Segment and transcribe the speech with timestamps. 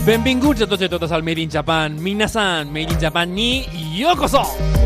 [0.00, 1.98] Benvinguts a tots i totes al Made in Japan.
[2.00, 3.66] Minasan, Made in Japan ni
[4.00, 4.79] yokoso!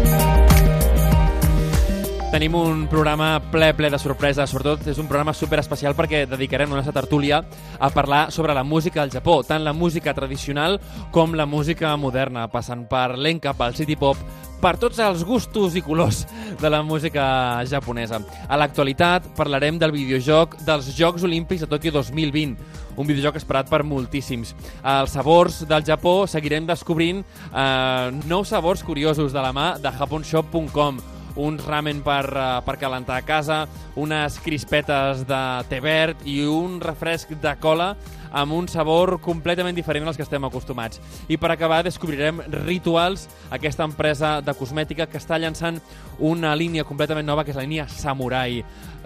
[2.34, 4.51] Tenim un programa ple, ple de sorpreses.
[4.51, 7.38] Sobretot és un programa super especial perquè dedicarem una nostra tertúlia
[7.79, 10.80] a parlar sobre la música al Japó, tant la música tradicional
[11.15, 14.19] com la música moderna, passant per l'enca, pel city pop,
[14.59, 16.24] per tots els gustos i colors
[16.59, 18.19] de la música japonesa.
[18.48, 22.59] A l'actualitat parlarem del videojoc dels Jocs Olímpics de Tòquio 2020,
[22.98, 24.57] un videojoc esperat per moltíssims.
[24.82, 31.13] Als sabors del Japó seguirem descobrint eh, nous sabors curiosos de la mà de japonshop.com
[31.37, 33.65] uns ramen per, uh, per calentar a casa,
[33.96, 37.95] unes crispetes de té verd i un refresc de cola
[38.35, 41.01] amb un sabor completament diferent als que estem acostumats.
[41.30, 45.79] I per acabar descobrirem Rituals, aquesta empresa de cosmètica que està llançant
[46.18, 48.60] una línia completament nova, que és la línia Samurai.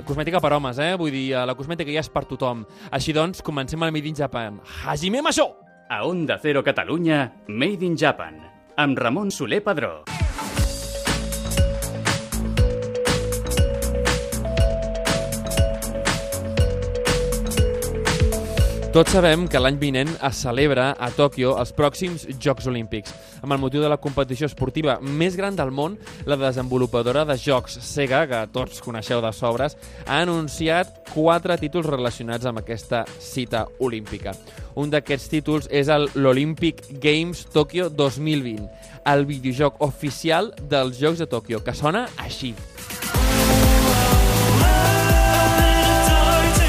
[0.09, 0.95] Cosmètica per homes, eh?
[0.97, 2.65] Vull dir, la cosmètica ja és per tothom.
[2.91, 4.63] Així doncs, comencem el Made in Japan.
[4.85, 5.51] Hajime Masho!
[5.89, 8.41] A Onda Cero Catalunya, Made in Japan,
[8.77, 10.05] amb Ramon Soler Padró.
[18.89, 23.13] Tots sabem que l'any vinent es celebra a Tòquio els pròxims Jocs Olímpics.
[23.45, 27.77] Amb el motiu de la competició esportiva més gran del món, la desenvolupadora de jocs
[27.85, 34.33] Sega, que tots coneixeu de sobres, ha anunciat quatre títols relacionats amb aquesta cita olímpica.
[34.81, 38.65] Un d'aquests títols és l'Olympic Games Tòquio 2020,
[39.05, 42.55] el videojoc oficial dels Jocs de Tòquio, que sona així.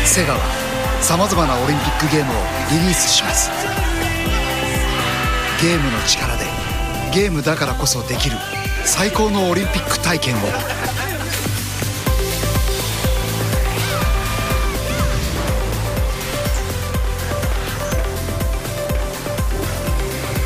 [0.03, 0.67] Sega
[1.00, 2.34] さまざまなオリンピックゲームを
[2.70, 3.50] リリースします
[5.60, 6.44] ゲームの力で
[7.12, 8.36] ゲームだからこそできる
[8.84, 10.38] 最高のオリンピック体験を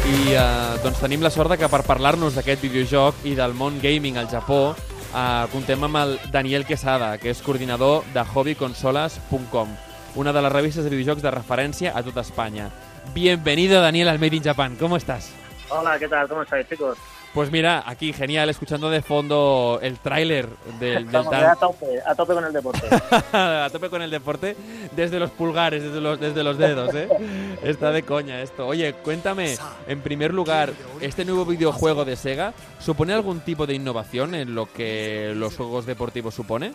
[0.09, 3.77] I eh, doncs tenim la sort de que per parlar-nos d'aquest videojoc i del món
[3.83, 9.75] gaming al Japó eh, contem amb el Daniel Quesada, que és coordinador de hobbyconsolas.com,
[10.16, 12.70] una de les revistes de videojocs de referència a tota Espanya.
[13.14, 14.76] Bienvenido, Daniel, al Made in Japan.
[14.80, 15.32] ¿Cómo estás?
[15.70, 16.28] Hola, ¿qué tal?
[16.28, 16.98] ¿Cómo estáis, chicos?
[17.34, 20.48] Pues mira, aquí genial, escuchando de fondo el tráiler
[20.80, 22.88] del, del ya a tope, a tope con el deporte.
[23.34, 24.56] a tope con el deporte
[24.96, 27.10] desde los pulgares, desde los, desde los dedos, ¿eh?
[27.64, 28.68] Está de coña esto.
[28.68, 29.58] Oye, cuéntame,
[29.88, 34.72] en primer lugar, ¿este nuevo videojuego de Sega supone algún tipo de innovación en lo
[34.72, 36.74] que los juegos deportivos supone?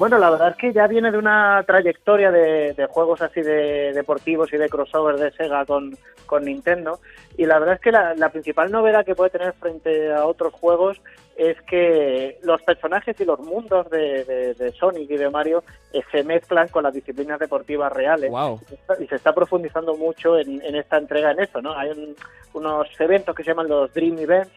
[0.00, 3.92] Bueno, la verdad es que ya viene de una trayectoria de, de juegos así de
[3.92, 5.94] deportivos y de crossover de Sega con,
[6.24, 7.00] con Nintendo.
[7.36, 10.54] Y la verdad es que la, la principal novedad que puede tener frente a otros
[10.54, 10.98] juegos
[11.36, 15.62] es que los personajes y los mundos de, de- de Sonic y de Mario
[15.92, 18.30] eh, se mezclan con las disciplinas deportivas reales.
[18.30, 18.58] Wow.
[19.00, 21.74] y se está profundizando mucho en, en esta entrega en eso, ¿no?
[21.78, 22.16] Hay un-
[22.54, 24.50] unos eventos que se llaman los Dream Events,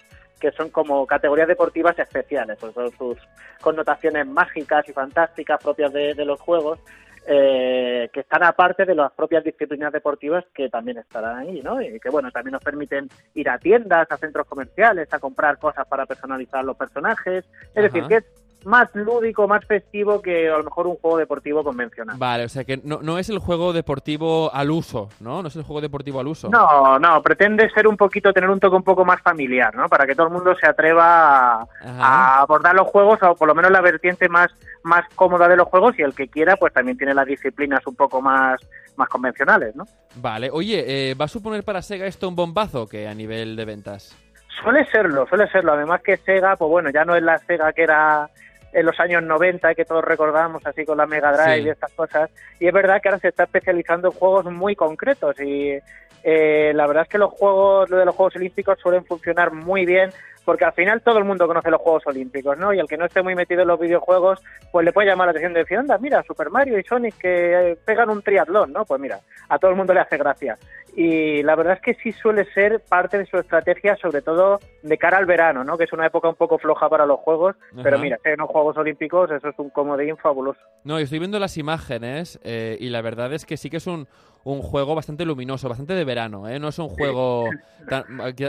[0.44, 3.18] que son como categorías deportivas especiales, pues con sus
[3.62, 6.80] connotaciones mágicas y fantásticas propias de, de los juegos,
[7.26, 11.82] eh, que están aparte de las propias disciplinas deportivas que también estarán ahí, ¿no?
[11.82, 15.88] Y que, bueno, también nos permiten ir a tiendas, a centros comerciales, a comprar cosas
[15.88, 17.46] para personalizar los personajes.
[17.74, 17.82] Es Ajá.
[17.84, 18.26] decir, que
[18.66, 22.18] más lúdico, más festivo que a lo mejor un juego deportivo convencional.
[22.18, 25.42] Vale, o sea que no, no es el juego deportivo al uso, ¿no?
[25.42, 26.50] No es el juego deportivo al uso.
[26.50, 29.88] No, no, pretende ser un poquito, tener un toque un poco más familiar, ¿no?
[29.88, 33.72] Para que todo el mundo se atreva a, abordar los juegos, o por lo menos
[33.72, 34.52] la vertiente más,
[34.84, 37.96] más cómoda de los juegos, y el que quiera, pues también tiene las disciplinas un
[37.96, 38.60] poco más,
[38.96, 39.86] más convencionales, ¿no?
[40.16, 43.66] Vale, oye, eh, ¿va a suponer para Sega esto un bombazo que a nivel de
[43.66, 44.18] ventas?
[44.62, 45.74] Suele serlo, suele serlo.
[45.74, 48.30] Además que Sega, pues bueno, ya no es la Sega que era
[48.74, 51.68] en los años 90 que todos recordamos así con la Mega Drive Sí.
[51.68, 52.30] y estas cosas.
[52.60, 55.78] Y es verdad que ahora se está especializando en juegos muy concretos y
[56.24, 59.86] eh, la verdad es que los juegos, lo de los Juegos Olímpicos suelen funcionar muy
[59.86, 60.10] bien
[60.46, 62.74] porque al final todo el mundo conoce los Juegos Olímpicos, ¿no?
[62.74, 64.42] Y el que no esté muy metido en los videojuegos,
[64.72, 67.72] pues le puede llamar la atención de decir, anda, mira, Super Mario y Sonic que
[67.72, 68.86] eh, pegan un triatlón, ¿no?
[68.86, 69.20] Pues mira,
[69.50, 70.58] a todo el mundo le hace gracia.
[70.96, 74.98] Y la verdad es que sí suele ser parte de su estrategia, sobre todo de
[74.98, 75.78] cara al verano, ¿no?
[75.78, 78.78] Que es una época un poco floja para los juegos, pero mira, en los Juegos
[78.78, 80.60] Olímpicos eso es un comodín fabuloso.
[80.84, 83.88] No, yo estoy viendo las imágenes eh, y la verdad es que sí que es
[83.88, 84.08] un,
[84.44, 86.60] un juego bastante luminoso, bastante de verano, ¿eh?
[86.60, 87.50] No es un juego
[87.88, 88.04] tan,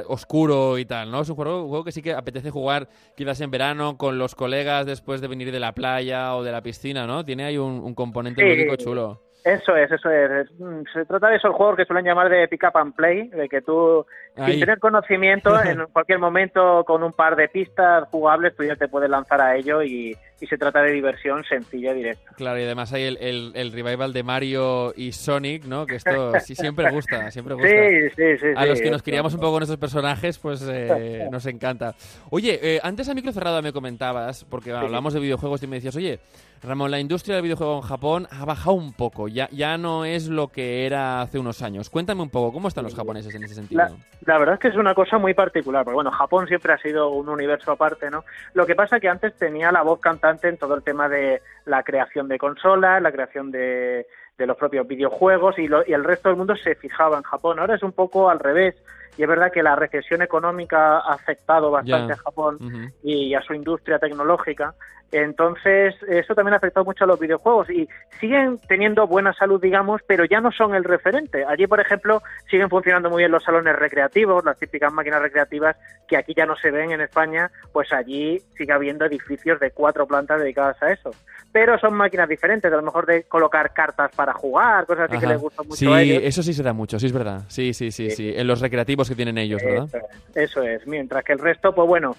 [0.08, 1.20] oscuro y tal, ¿no?
[1.20, 4.35] Es un juego, un juego que sí que apetece jugar quizás en verano con los
[4.35, 7.25] colegas después de venir de la playa o de la piscina, ¿no?
[7.25, 8.49] Tiene ahí un, un componente Sí.
[8.49, 9.23] lúdico chulo.
[9.44, 10.50] Eso es, eso es.
[10.58, 13.46] Mm, Se trata de esos juegos que suelen llamar de pick up and play, de
[13.46, 14.06] que tú,
[14.37, 14.52] Ahí.
[14.52, 18.88] sin tener conocimiento, en cualquier momento, con un par de pistas jugables, tú ya te
[18.88, 22.32] puedes lanzar a ello y, y se trata de diversión sencilla y directa.
[22.38, 25.85] Claro, y además hay el, el, el revival de Mario y Sonic, ¿no?
[25.85, 27.69] Que esto sí siempre gusta, siempre gusta.
[27.69, 28.46] Sí, sí, sí.
[28.56, 31.94] A los que nos criamos un poco con estos personajes, pues eh, nos encanta.
[32.31, 35.96] Oye, eh, antes a micro cerrado me comentabas, porque hablamos de videojuegos y me decías,
[35.96, 36.19] oye,
[36.64, 40.28] Ramón, la industria del videojuego en Japón ha bajado un poco, ya, ya no es
[40.28, 41.90] lo que era hace unos años.
[41.90, 43.82] Cuéntame un poco, ¿cómo están los japoneses en ese sentido?
[43.82, 46.78] La, la verdad es que es una cosa muy particular, porque bueno, Japón siempre ha
[46.78, 48.25] sido un universo aparte, ¿no?
[48.55, 51.82] Lo que pasa que antes tenía la voz cantante en todo el tema de la
[51.82, 56.28] creación de consolas, la creación de, de los propios videojuegos y, lo- y el resto
[56.28, 57.58] del mundo se fijaba en Japón.
[57.58, 58.75] Ahora es un poco al revés.
[59.16, 62.58] Y es verdad que la recesión económica ha afectado bastante a Japón
[63.04, 64.75] y a su industria tecnológica.
[65.12, 67.88] Entonces, eso también ha afectado mucho a los videojuegos y
[68.19, 71.44] siguen teniendo buena salud, digamos, pero ya no son el referente.
[71.44, 72.20] Allí, por ejemplo,
[72.50, 75.76] siguen funcionando muy bien los salones recreativos, las típicas máquinas recreativas
[76.08, 80.08] que aquí ya no se ven en España, pues allí sigue habiendo edificios de cuatro
[80.08, 81.12] plantas dedicadas a eso.
[81.54, 85.26] Pero son máquinas diferentes, a lo mejor de colocar cartas para jugar, cosas así que
[85.28, 86.22] les gustan mucho Sí, a ellos.
[86.24, 87.44] eso sí se da mucho, sí es verdad.
[87.46, 88.32] Sí, sí, sí, sí.
[88.34, 89.84] En los recreativos que tienen ellos, ¿verdad?
[89.86, 90.84] Eso es, eso es.
[90.88, 92.16] Mientras que el resto, pues bueno,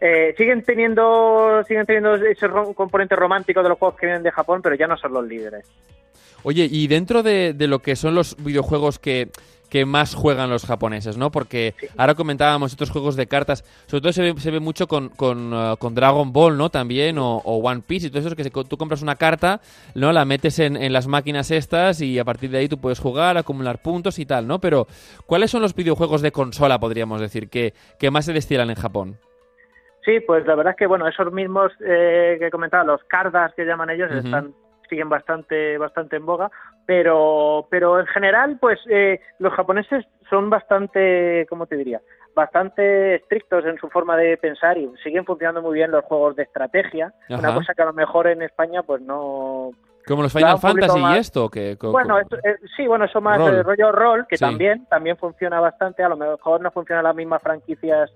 [0.00, 4.30] eh, siguen teniendo siguen teniendo ese ro- componente romántico de los juegos que vienen de
[4.32, 5.66] Japón, pero ya no son los líderes.
[6.42, 9.28] Oye, y dentro de, de lo que son los videojuegos que,
[9.70, 11.30] que más juegan los japoneses, ¿no?
[11.30, 15.08] Porque ahora comentábamos estos juegos de cartas, sobre todo se ve, se ve mucho con,
[15.10, 16.68] con, uh, con Dragon Ball, ¿no?
[16.70, 19.60] También, o, o One Piece y todo eso, que se- tú compras una carta,
[19.94, 20.12] ¿no?
[20.12, 23.38] La metes en, en las máquinas estas y a partir de ahí tú puedes jugar,
[23.38, 24.58] acumular puntos y tal, ¿no?
[24.60, 24.86] Pero,
[25.26, 29.16] ¿cuáles son los videojuegos de consola, podríamos decir, que, que más se destilan en Japón?
[30.04, 33.64] Sí, pues la verdad es que bueno, esos mismos eh, que comentaba, los cardas que
[33.64, 34.54] llaman ellos, están
[34.90, 36.50] siguen bastante bastante en boga,
[36.84, 42.02] pero pero en general, pues eh, los japoneses son bastante, ¿cómo te diría?
[42.34, 46.42] Bastante estrictos en su forma de pensar y siguen funcionando muy bien los juegos de
[46.42, 47.38] estrategia, Ajá.
[47.38, 49.70] una cosa que a lo mejor en España pues no
[50.06, 51.76] Como los Final Fantasy y esto, que...
[51.80, 52.26] Bueno, eh,
[52.76, 54.44] sí, bueno, eso más de rollo rol, que Sí.
[54.44, 56.02] también también funciona bastante.
[56.02, 58.10] A lo mejor no funcionan las mismas franquicias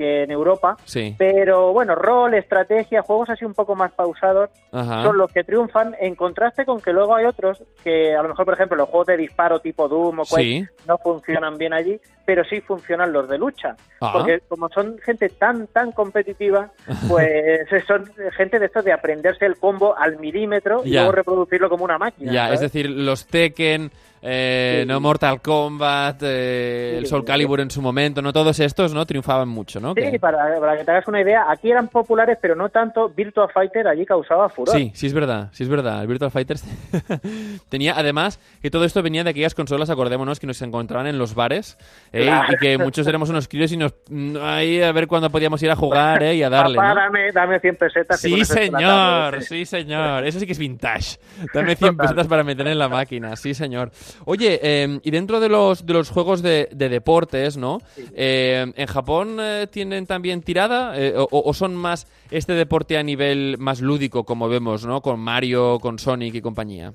[0.00, 5.02] que en Europa, Sí, pero bueno, rol, estrategia, juegos así un poco más pausados ajá.
[5.02, 5.94] son los que triunfan.
[6.00, 9.08] En contraste con que luego hay otros que a lo mejor, por ejemplo, los juegos
[9.08, 10.66] de disparo tipo Doom o Quake Sí.
[10.88, 12.00] no funcionan bien allí,
[12.30, 16.70] pero sí funcionan los de lucha, porque como son gente tan tan competitiva,
[17.08, 18.04] pues son
[18.36, 21.00] gente de estos de aprenderse el combo al milímetro y Ya.
[21.00, 22.30] luego reproducirlo como una máquina.
[22.32, 23.90] Ya, es decir, los Tekken,
[24.22, 24.86] eh, Sí.
[24.88, 27.06] no Mortal Kombat, eh, el.
[27.06, 29.04] Soul Calibur en su momento, no todos estos, ¿no?
[29.06, 29.94] Triunfaban mucho, ¿no?
[29.94, 33.08] Sí, Que- para, para que te hagas una idea, aquí eran populares, pero no tanto.
[33.08, 34.76] Virtua Fighter allí causaba furor.
[34.76, 36.00] Sí, sí es verdad, sí es verdad.
[36.02, 36.62] El Virtual Fighters
[37.70, 41.34] tenía, además, que todo esto venía de aquellas consolas, acordémonos, que nos encontraban en los
[41.34, 41.78] bares
[42.12, 42.52] eh, Claro.
[42.52, 45.70] y que muchos éramos unos críos y nos mm, ahí a ver cuándo podíamos ir
[45.70, 46.94] a jugar eh, y a darle, Papá, ¿no?
[47.00, 48.20] dame, dame 100 pesetas.
[48.20, 49.42] Sí, señor, tarde.
[49.42, 50.26] sí, señor.
[50.26, 51.18] Eso sí que es vintage.
[51.52, 51.96] Dame 100 Total.
[52.06, 53.90] pesetas para meter en la máquina, sí, señor.
[54.24, 57.78] Oye, eh, y dentro de los, de los juegos de, de deportes, ¿no?
[58.14, 60.92] Eh, ¿En Japón eh, tienen también tirada?
[60.98, 65.00] Eh, o, o son más este deporte a nivel más lúdico, como vemos, ¿no?
[65.00, 66.92] Con Mario, con Sonic y compañía.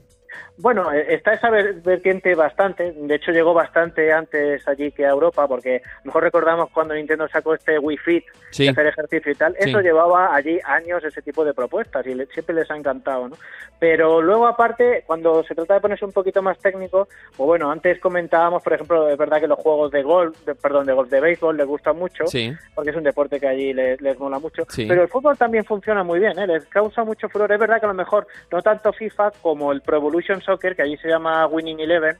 [0.58, 2.94] Bueno, eh, está esa ver- vertiente bastante.
[2.94, 7.54] De hecho, llegó bastante antes allí que a Europa, porque mejor recordamos cuando Nintendo sacó
[7.56, 8.64] este Wii Fit Sí.
[8.64, 9.56] de hacer ejercicio y tal.
[9.60, 9.70] Sí.
[9.70, 13.36] Eso llevaba allí años ese tipo de propuestas y le- siempre les ha encantado, ¿no?
[13.80, 18.00] Pero luego, aparte, cuando se trata de ponerse un poquito más técnico, pues bueno, antes
[18.00, 21.20] comentábamos, por ejemplo, es verdad que los juegos de golf, de- perdón, de golf de
[21.20, 22.26] béisbol les gustan mucho.
[22.28, 22.54] Sí.
[22.74, 24.64] porque es un deporte que allí les, les mola mucho.
[24.70, 24.86] Sí.
[24.88, 26.46] Pero el fútbol también funciona muy bien, ¿eh?
[26.48, 27.52] les causa mucho furor.
[27.52, 30.82] Es verdad que a lo mejor no tanto FIFA como el Pro Evolution Soccer, que
[30.82, 32.18] allí se llama Winning Eleven.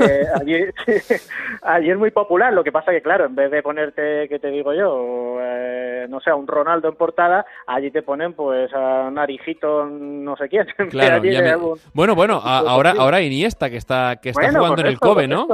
[0.00, 0.64] Eh, allí,
[1.62, 2.52] allí es muy popular.
[2.52, 5.38] Lo que pasa que, claro, en vez de ponerte, ¿qué te digo yo?
[5.40, 10.36] Eh, no sé, a un Ronaldo en portada, allí te ponen pues a Narijito, no
[10.36, 10.66] sé quién.
[10.76, 14.42] que Claro, allí me- un- Bueno, bueno, a- ahora, ahora Iniesta, que está, que está
[14.42, 15.46] Bueno, jugando en el correcto, Kobe, ¿no?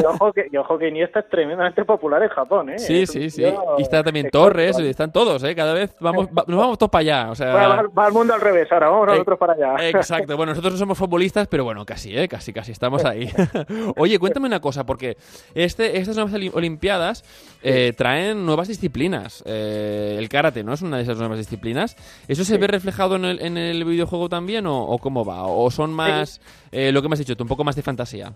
[0.00, 2.78] Y ojo, que, y ojo que Iniesta es tremendamente popular en Japón, ¿eh?
[2.78, 3.44] Sí, Es sí, sí.
[3.78, 4.90] Y está también Torres, ¿vale?
[4.90, 5.54] están todos, ¿eh?
[5.54, 7.30] Cada vez vamos, va- nos vamos todos para allá.
[7.30, 9.74] O sea, Va, va- va al mundo al revés ahora, vamos Eh, nosotros para allá.
[9.88, 12.28] Exacto, bueno, nosotros no somos futbolistas, pero bueno, casi, ¿eh?
[12.28, 13.30] Casi, casi estamos ahí.
[13.96, 15.16] Oye, cuéntame una cosa, porque
[15.54, 17.24] este, estas nuevas oli- Olimpiadas
[17.62, 19.42] eh, traen nuevas disciplinas.
[19.46, 20.72] Eh, el karate, ¿no?
[20.72, 21.96] Es una de esas nuevas disciplinas.
[22.28, 25.44] ¿Eso se ve reflejado en el, en el videojuego también o, o cómo va?
[25.44, 26.40] ¿O son más,
[26.72, 28.32] eh, lo que me has dicho tú, un poco más de fantasía?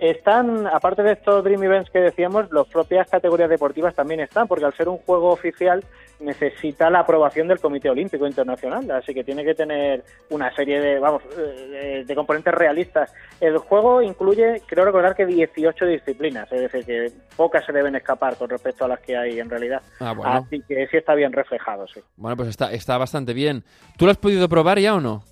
[0.00, 4.64] Están, aparte de estos Dream Events que decíamos, las propias categorías deportivas también están, porque
[4.66, 5.82] al ser un juego oficial
[6.20, 10.98] necesita la aprobación del Comité Olímpico Internacional, así que tiene que tener una serie de,
[10.98, 13.12] vamos, eh, de, de componentes realistas.
[13.40, 18.36] El juego incluye, creo recordar que 18 disciplinas, es decir, que pocas se deben escapar
[18.36, 19.82] con respecto a las que hay en realidad.
[20.00, 20.32] Ah, bueno.
[20.32, 22.00] Así que sí está bien reflejado, sí.
[22.16, 23.64] Bueno, pues está, está bastante bien.
[23.96, 25.24] ¿Tú lo has podido probar ya o no?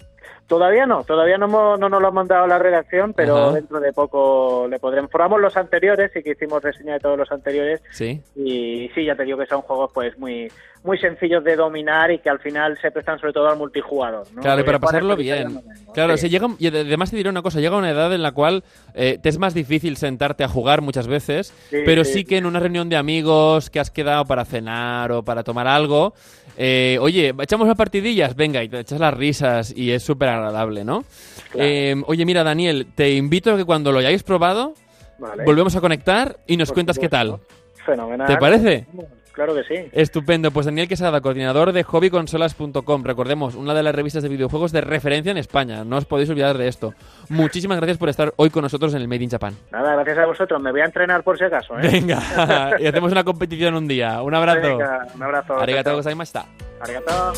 [0.50, 3.52] Todavía no, todavía no, hemos- no nos lo han mandado la redacción, pero Ajá.
[3.52, 5.09] dentro de poco le podremos.
[5.09, 8.21] Probamos los anteriores y que hicimos reseña de todos los anteriores Sí.
[8.35, 10.50] y sí, ya te digo que son juegos pues muy
[10.83, 14.26] muy sencillos de dominar y que al final se prestan sobre todo al multijugador.
[14.33, 14.40] ¿no?
[14.40, 15.52] Claro, y para pasarlo bien.
[15.52, 15.92] no.
[15.92, 16.23] Claro, Sí.
[16.23, 18.64] si llega, y además te diré una cosa, llega una edad en la cual
[18.95, 22.25] eh, te es más difícil sentarte a jugar muchas veces, Sí, pero sí.
[22.25, 26.14] que en una reunión de amigos que has quedado para cenar o para tomar algo,
[26.62, 30.85] eh, oye, echamos unas partidillas, venga, y te echas las risas y es súper agradable,
[30.85, 31.05] ¿no?
[31.52, 31.67] Claro.
[31.71, 34.75] Eh, oye, mira, Daniel, te invito a que cuando lo hayáis probado,
[35.19, 35.45] Vale.
[35.45, 37.38] volvemos a conectar y nos Por cuentas qué tal.
[37.87, 38.26] Fenomenal.
[38.26, 38.87] ¿Te parece?
[39.33, 39.89] Claro que sí.
[39.93, 44.81] Estupendo, pues Daniel Quesada, coordinador de hobbyconsolas.com, recordemos, una de las revistas de videojuegos de
[44.81, 46.95] referencia en España, no os podéis olvidar de esto.
[47.29, 49.57] Muchísimas gracias por estar hoy con nosotros en el Made in Japan.
[49.71, 50.61] Nada, gracias a vosotros.
[50.61, 51.79] Me voy a entrenar por si acaso.
[51.79, 51.89] ¿eh?
[51.91, 54.21] Venga, y hacemos una competición un día.
[54.23, 54.61] Un abrazo.
[54.61, 55.57] Venga, un abrazo.
[55.65, 55.97] Chao.
[55.97, 56.47] gozaimashita.
[56.81, 57.33] Arigato.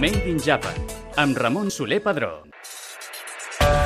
[0.00, 0.74] Made in Japan,
[1.16, 2.42] amb Ramon Soler Padró.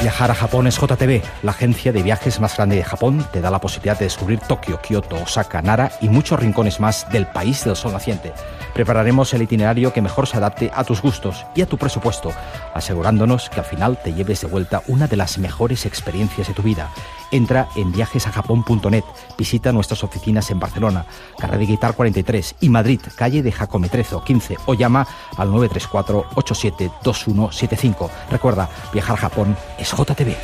[0.00, 3.26] Viajar a Japón es JTB, la agencia de viajes más grande de Japón.
[3.32, 7.26] Te da la posibilidad de descubrir Tokio, Kioto, Osaka, Nara y muchos rincones más del
[7.26, 8.32] país del sol naciente.
[8.74, 12.30] Prepararemos el itinerario que mejor se adapte a tus gustos y a tu presupuesto,
[12.74, 16.62] asegurándonos que al final te lleves de vuelta una de las mejores experiencias de tu
[16.62, 16.90] vida.
[17.30, 19.04] Entra en viajesajapón.net,
[19.36, 21.06] visita nuestras oficinas en Barcelona,
[21.38, 25.06] Carrera de Guitar 43 y Madrid, calle de Jacometrezo 15 o llama
[25.36, 28.10] al 934 87 2175.
[28.30, 30.34] Recuerda, viajar a Japón es JTB.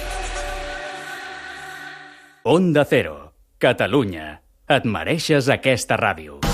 [2.44, 4.42] Onda Cero, Catalunya.
[4.64, 6.53] Et mereixes aquesta ràdio.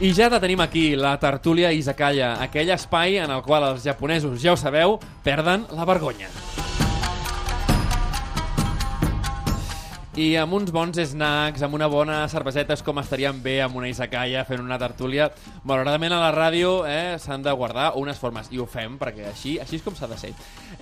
[0.00, 4.40] I ja la tenim aquí, la tertúlia Izakaya, aquell espai en el qual els japonesos,
[4.40, 6.32] ja ho sabeu, perden la vergonya.
[10.20, 13.88] I amb uns bons snacks, amb una bona cerveseta, és com estaríem bé amb una
[13.88, 15.30] Izakaya fent una tertúlia.
[15.64, 19.54] Malauradament a la ràdio eh, s'han de guardar unes formes, i ho fem, perquè així,
[19.62, 20.34] així és com s'ha de ser.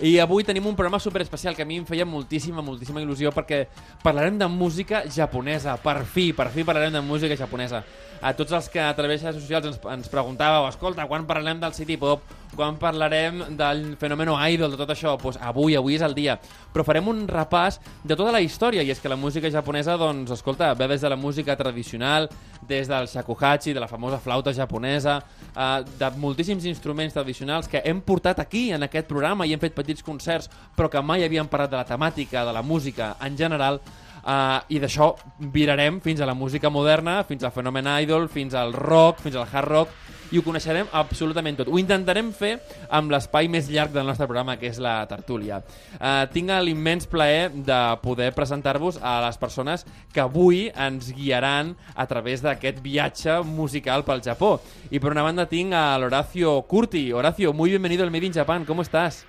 [0.03, 3.31] I avui tenim un programa super especial que a mi em feia moltíssima, moltíssima il·lusió,
[3.31, 3.61] perquè
[4.03, 5.77] parlarem de música japonesa.
[5.79, 7.85] Per fi, per fi parlarem de música japonesa.
[8.19, 11.63] A tots els que a través de les socials ens, ens preguntàveu, escolta, quan parlarem
[11.63, 12.27] del City Pop?
[12.55, 15.13] Quan parlarem del fenomeno idol, de tot això?
[15.21, 16.35] Pues avui, avui és el dia.
[16.73, 20.33] Però farem un repàs de tota la història, i és que la música japonesa, doncs,
[20.33, 22.27] escolta, ve des de la música tradicional,
[22.67, 25.19] des del shakuhachi, de la famosa flauta japonesa,
[25.55, 29.77] eh, de moltíssims instruments tradicionals que hem portat aquí, en aquest programa, i hem fet
[29.77, 33.81] petits concerts, però que mai havíem parlat de la temàtica, de la música en general,
[34.19, 38.73] Uh, i d'això virarem fins a la música moderna, fins al fenomen idol, fins al
[38.75, 39.93] rock, fins al hard rock,
[40.31, 41.69] i ho coneixerem absolutament tot.
[41.71, 42.57] Ho intentarem fer
[42.89, 45.61] amb l'espai més llarg del nostre programa, que és la tertúlia.
[45.99, 52.07] Uh, tinc l'immens plaer de poder presentar-vos a les persones que avui ens guiaran a
[52.09, 54.57] través d'aquest viatge musical pel Japó.
[54.89, 57.11] I per una banda tinc a l'Horacio Curti.
[57.13, 59.25] Horacio, muy bienvenido al Made in Japan, ¿cómo estás?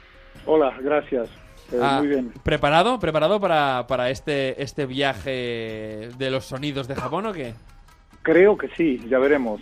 [0.47, 1.29] Hola, gracias.
[1.73, 2.33] Eh, Ah, muy bien.
[2.43, 2.99] ¿Preparado?
[2.99, 7.55] ¿Preparado para, para este, este viaje de los sonidos de Japón o qué?
[8.23, 9.61] Creo que sí, ya veremos.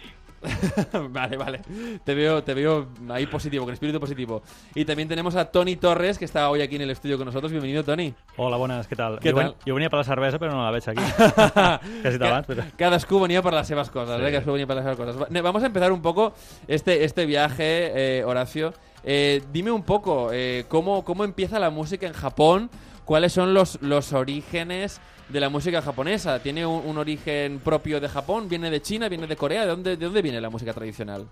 [1.10, 1.60] vale, vale.
[2.04, 4.42] Te veo, te veo ahí positivo, con espíritu positivo.
[4.74, 7.50] Y también tenemos a Tony Torres, que está hoy aquí en el estudio con nosotros.
[7.52, 8.14] Bienvenido, Tony.
[8.36, 9.18] Hola, bones, què tal?
[9.20, 9.44] Què jo, tal?
[9.50, 11.02] ven- jo venia per la cervesa, però no la veig aquí.
[12.02, 12.62] Quasi abans, però...
[12.76, 14.26] Cadascú venía por las sebas cosas, Sí.
[14.26, 14.30] ¿eh?
[14.32, 15.16] Cadascú venía por las sebas cosas.
[15.22, 16.32] Va- Vamos a empezar un poco
[16.66, 18.72] este, este viaje, eh, Horacio.
[19.04, 22.68] Eh, dime un poco, eh, ¿cómo, ¿cómo empieza la música en Japón?
[23.08, 25.00] ¿Cuáles son los, los orígenes
[25.30, 26.42] de la música japonesa?
[26.42, 28.50] ¿Tiene un, origen propio de Japón?
[28.50, 29.08] ¿Viene de China?
[29.08, 29.62] ¿Viene de Corea?
[29.62, 31.24] ¿De dónde, de dónde viene la música tradicional?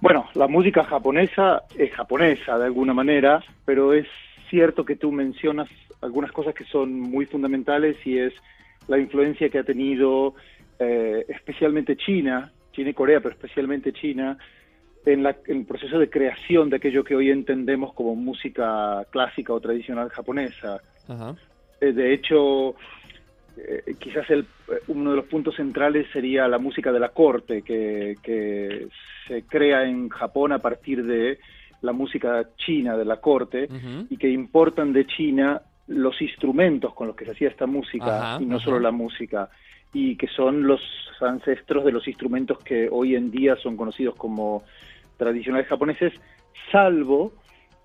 [0.00, 4.08] Bueno, la música japonesa es japonesa de alguna manera, pero es
[4.48, 5.68] cierto que tú mencionas
[6.00, 8.32] algunas cosas que son muy fundamentales y es
[8.88, 10.34] la influencia que ha tenido
[10.80, 14.36] eh, especialmente China, China y Corea, pero especialmente China,
[15.06, 19.52] en, la- en el proceso de creación de aquello que hoy entendemos como música clásica
[19.52, 20.80] o tradicional japonesa.
[21.08, 21.34] Ajá.
[21.80, 22.74] Eh, de hecho,
[23.56, 27.62] eh, quizás el, eh, uno de los puntos centrales sería la música de la corte,
[27.62, 28.88] que, que
[29.26, 31.38] se crea en Japón a partir de
[31.82, 33.66] la música china de la corte
[34.10, 38.42] y que importan de China los instrumentos con los que se hacía esta música Ajá,
[38.42, 38.64] y no ajá.
[38.66, 39.48] solo la música.
[39.92, 40.80] Y que son los
[41.20, 44.62] ancestros de los instrumentos que hoy en día son conocidos como
[45.16, 46.12] tradicionales japoneses,
[46.72, 47.32] salvo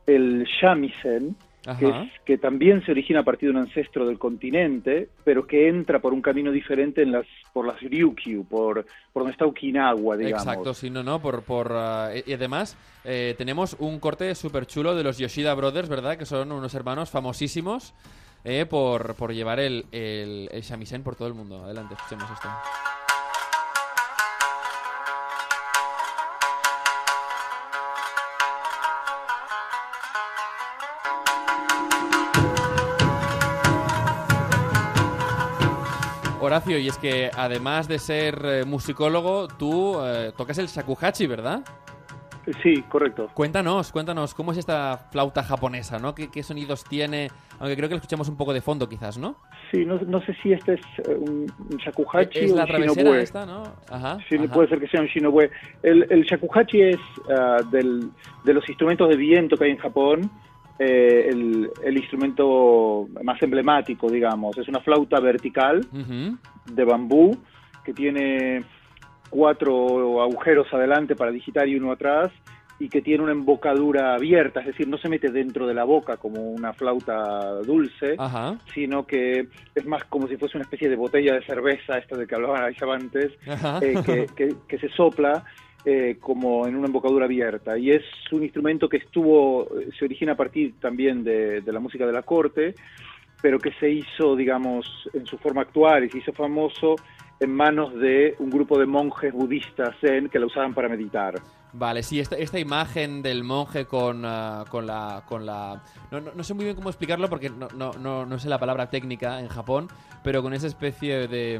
[0.07, 1.35] el shamisen,
[1.79, 5.67] que, es- que también se origina a partir de un ancestro del continente, pero que
[5.67, 10.15] entra por un camino diferente en las, por las Ryukyu, por, por donde está Okinawa,
[10.15, 10.45] digamos.
[10.45, 11.71] Exacto, sí, no, no, por, por,
[12.15, 16.17] y y además eh, tenemos un corte súper chulo de los Yoshida Brothers, ¿verdad?
[16.17, 17.95] Que son unos hermanos famosísimos
[18.45, 21.63] eh, por, por llevar el, el, el shamisen por todo el mundo.
[21.65, 22.47] Adelante, escuchemos esto.
[36.39, 41.61] Horacio, y es que además de ser eh, musicólogo, tú eh, tocas el shakuhachi, ¿verdad?
[42.61, 43.29] Sí, correcto.
[43.33, 46.13] Cuéntanos, cuéntanos, ¿cómo es esta flauta japonesa, no?
[46.13, 47.29] ¿Qué, qué sonidos tiene?
[47.59, 49.35] Aunque creo que lo escuchamos un poco de fondo, quizás, ¿no?
[49.71, 51.47] Sí, no, no sé si este es eh, un,
[51.77, 53.21] shakuhachi es o la un shinobue.
[53.21, 53.63] esta, ¿no?
[53.89, 54.17] Ajá.
[54.29, 54.53] Sí, ajá.
[54.53, 55.49] puede ser que sea un shinobue.
[55.81, 56.99] El, el shakuhachi es
[57.29, 58.09] ah, del,
[58.43, 60.29] de los instrumentos de viento que hay en Japón,
[60.77, 64.57] eh, el, el instrumento más emblemático, digamos.
[64.57, 66.37] Es una flauta vertical Ujú.
[66.73, 67.35] de bambú
[67.83, 68.63] que tiene
[69.35, 72.31] cuatro agujeros adelante para digitar y uno atrás
[72.79, 76.17] y que tiene una embocadura abierta, es decir, no se mete dentro de la boca
[76.17, 78.57] como una flauta dulce, Ajá.
[78.73, 82.27] sino que es más como si fuese una especie de botella de cerveza, esta de
[82.27, 82.63] que hablaban
[82.93, 83.31] antes,
[83.81, 85.43] eh, que, que- que se sopla
[85.85, 87.77] eh, como en una embocadura abierta.
[87.77, 92.05] Y es un instrumento que estuvo, se origina a partir también de, de la música
[92.07, 92.73] de la corte,
[93.45, 96.95] pero que se hizo, digamos, en su forma actual y se hizo famoso
[97.39, 101.35] en manos de un grupo de monjes budistas zen que la usaban para meditar.
[101.77, 105.24] Vale, sí, esta, esta imagen del monje con, ah, con la...
[105.27, 108.48] Con la no, no, no sé muy bien cómo explicarlo porque no, no, no, sé
[108.48, 109.89] la palabra técnica en Japón,
[110.24, 111.60] pero con esa especie de...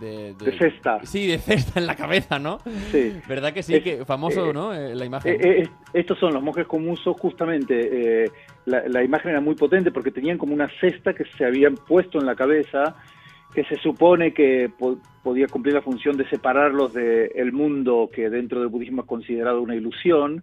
[0.00, 0.98] De, De cesta.
[1.04, 2.58] Sí, de cesta en la cabeza, ¿no?
[2.90, 3.20] Sí.
[3.28, 3.76] ¿Verdad que sí?
[3.76, 4.74] Es- que famoso, eh, ¿no?
[4.74, 5.32] Eh, la imagen.
[5.34, 8.32] Eh, eh, estos son los monjes comusos, justamente.
[8.64, 12.18] la, la imagen era muy potente porque tenían como una cesta que se habían puesto
[12.18, 12.96] en la cabeza,
[13.54, 18.60] que se supone que po- podía cumplir la función de separarlos del mundo que dentro
[18.60, 20.42] del budismo es considerado una ilusión.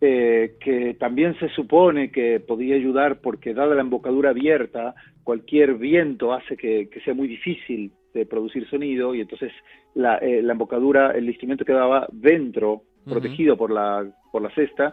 [0.00, 6.34] Eh, que también se supone que podía ayudar porque dada la embocadura abierta, cualquier viento
[6.34, 9.50] hace que, que sea muy difícil de producir sonido y entonces
[9.94, 14.92] la, eh, la embocadura, el instrumento quedaba dentro, protegido por la, por la cesta,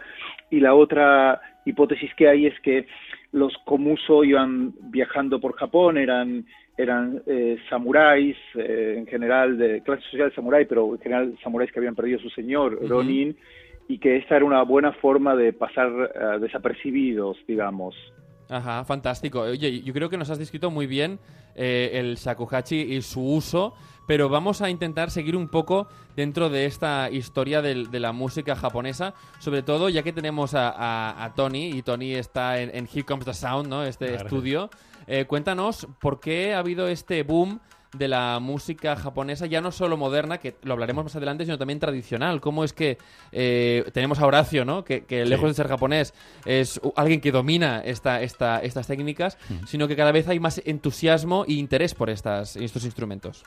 [0.50, 2.86] y la otra hipótesis que hay es que
[3.34, 6.46] los komuso iban viajando por Japón, eran
[6.82, 11.80] eran eh, samuráis, eh, en general de clase social samurái, pero en general samuráis que
[11.80, 12.80] habían perdido a su señor.
[12.88, 13.36] Ronin,
[13.88, 17.96] y que esta era una buena forma de pasar eh, desapercibidos, digamos.
[18.50, 19.42] Ajá, fantástico.
[19.42, 21.20] Oye, yo creo que nos has descrito muy bien
[21.56, 23.74] eh, el shakuhachi y su uso,
[24.08, 29.14] pero vamos a intentar seguir un poco dentro de esta historia de, la música japonesa,
[29.40, 33.04] sobre todo ya que tenemos a, a- a Tony, y Tony está en, en Here
[33.04, 33.84] Comes the Sound, ¿no?
[33.84, 34.24] Este Claro.
[34.26, 34.70] estudio.
[35.08, 37.60] Eh, cuéntanos por qué ha habido este boom
[37.94, 41.80] de la música japonesa, ya no solo moderna, que lo hablaremos más adelante, sino también
[41.80, 42.40] tradicional.
[42.40, 42.98] ¿Cómo es que
[43.32, 44.84] eh, tenemos a Horacio, ¿no?
[44.84, 46.14] que, que lejos de ser japonés
[46.46, 49.38] es alguien que domina esta, esta, estas técnicas,
[49.68, 53.44] sino que cada vez hay más entusiasmo e interés por estas, estos instrumentos?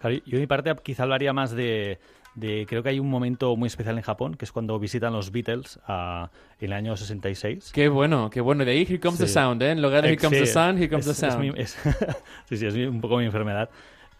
[0.00, 1.98] Claro, yo de mi parte quizá hablaría más de,
[2.38, 5.32] de- Creo que hay un momento muy especial en Japón, que es cuando visitan los
[5.32, 7.70] Beatles ah, en el año 66.
[7.72, 8.64] Qué bueno, qué bueno.
[8.64, 9.32] De ahí Here Comes the Sí.
[9.34, 9.70] Sound, ¿eh?
[9.72, 11.44] En lugar de Here Comes the sí, Sun, Here Comes es- the es Sound.
[11.52, 11.76] mi- es-
[12.48, 13.68] sí, sí, es un poco mi enfermedad.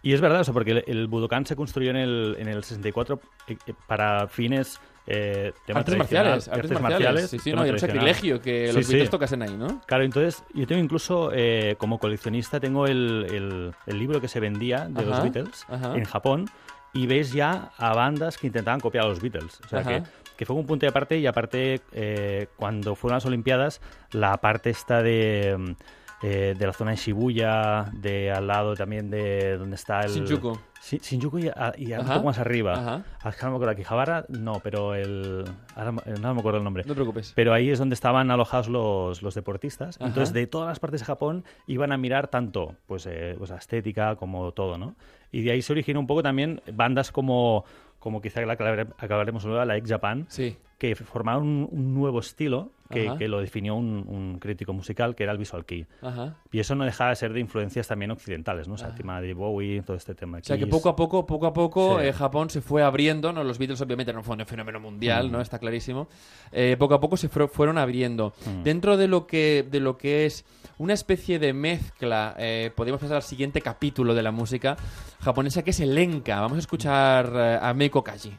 [0.01, 2.63] Y es verdad, o sea, porque el, el Budokan se construyó en el, en el
[2.63, 4.79] 64 eh, eh, para fines...
[5.11, 7.29] Eh, Artes marciales, artes marciales.
[7.31, 8.93] Sí, sí, tema no, un sacrilegio que Sí, los sí.
[8.93, 9.81] Beatles tocasen ahí, ¿no?
[9.87, 14.39] Claro, entonces yo tengo incluso, eh, como coleccionista, tengo el, el- el libro que se
[14.39, 15.95] vendía de los Ajá, Beatles ajá.
[15.95, 16.45] en Japón
[16.93, 19.59] y ves ya a bandas que intentaban copiar a los Beatles.
[19.65, 19.89] O sea, Ajá.
[19.89, 20.03] que,
[20.37, 24.69] que fue un punto de aparte y aparte eh, cuando fueron las Olimpiadas, la parte
[24.69, 25.75] esta de,
[26.21, 30.11] eh, de la zona de Shibuya, de al lado también de donde está el...
[30.11, 30.57] Shinjuku.
[30.81, 32.73] Sí, Shinjuku y, a- y a- un poco más arriba.
[32.73, 33.03] ajá.
[33.43, 35.45] No me acuerdo, Akihabara no, pero el...
[35.75, 36.83] ahora no me acuerdo el nombre.
[36.83, 37.33] No te preocupes.
[37.35, 39.97] Pero ahí es donde estaban alojados los, los deportistas.
[39.97, 40.07] Ajá.
[40.07, 44.15] Entonces, de todas las partes de Japón iban a mirar tanto pues, eh, pues estética
[44.15, 44.95] como todo, ¿no?
[45.31, 47.63] Y de ahí se originó un poco también bandas como,
[47.99, 50.57] como quizá la acabaremos luego, la X Japan, Sí.
[50.77, 55.23] que formaron un, un nuevo estilo que, que lo definió un, un crítico musical, que
[55.23, 55.85] era el visual kei.
[56.01, 56.35] Ajá.
[56.51, 58.73] Y eso no dejaba de ser de influencias también occidentales, ¿no?
[58.73, 60.39] O sea, el tema de Bowie, todo este tema.
[60.39, 60.71] O sea que Kiss.
[60.71, 62.07] poco a poco, poco a poco, Sí.
[62.07, 63.43] eh, Japón se fue abriendo, ¿no?
[63.43, 65.39] Los Beatles obviamente no fue un fenómeno mundial, ¿no?
[65.41, 66.07] Está clarísimo.
[66.51, 68.33] Eh, poco a poco se fue- fueron abriendo.
[68.63, 70.45] Dentro de lo que de lo que es
[70.77, 74.77] una especie de mezcla, eh, podemos pasar al siguiente capítulo de la música
[75.19, 76.39] japonesa que es el enka.
[76.41, 78.31] Vamos a escuchar eh, a Meiko Kaji.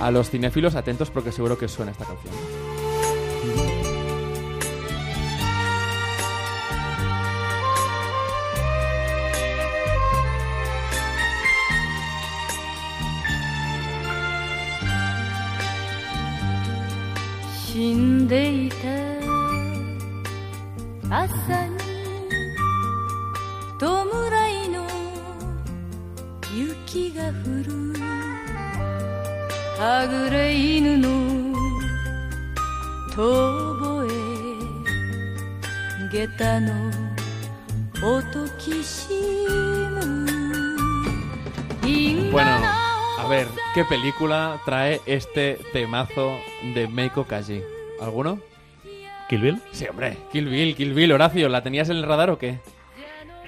[0.00, 2.34] A los cinéfilos atentos porque seguro que suena esta canción.
[17.66, 18.26] 「死ん
[29.79, 31.09] はぐれ犬の
[33.15, 34.07] 遠吠
[36.11, 36.91] え下駄の
[38.03, 39.07] 音きし
[39.89, 40.25] む」「
[42.31, 42.51] Bueno,
[43.19, 46.37] a ver, ¿qué película trae este temazo
[46.73, 47.61] de Meiko Kaji?
[48.01, 48.39] ¿Alguno?
[49.29, 49.61] ¿Kill Bill?
[49.71, 52.59] Sí, hombre, Kill Bill, Kill Bill, Horacio, ¿la tenías en el radar o qué?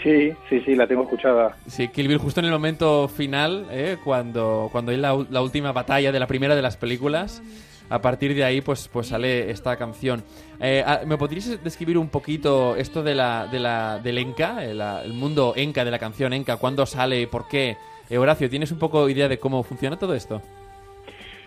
[0.03, 1.57] Sí, sí, sí, la tengo escuchada.
[1.67, 3.99] Sí, Kill Bill justo en el momento final, ¿eh?
[4.03, 7.43] cuando, cuando hay la, la última batalla de la primera de las películas.
[7.89, 10.25] A partir de ahí, pues, pues sale esta canción.
[10.61, 14.81] Eh, ah, ¿Me podrías describir un poquito esto de la, de la, del Enka, el,
[14.81, 16.57] el mundo Enka de la canción Enka?
[16.57, 17.27] ¿Cuándo sale?
[17.27, 17.77] ¿Por qué?
[18.09, 20.41] Eh, Horacio, ¿tienes un poco idea de cómo funciona todo esto?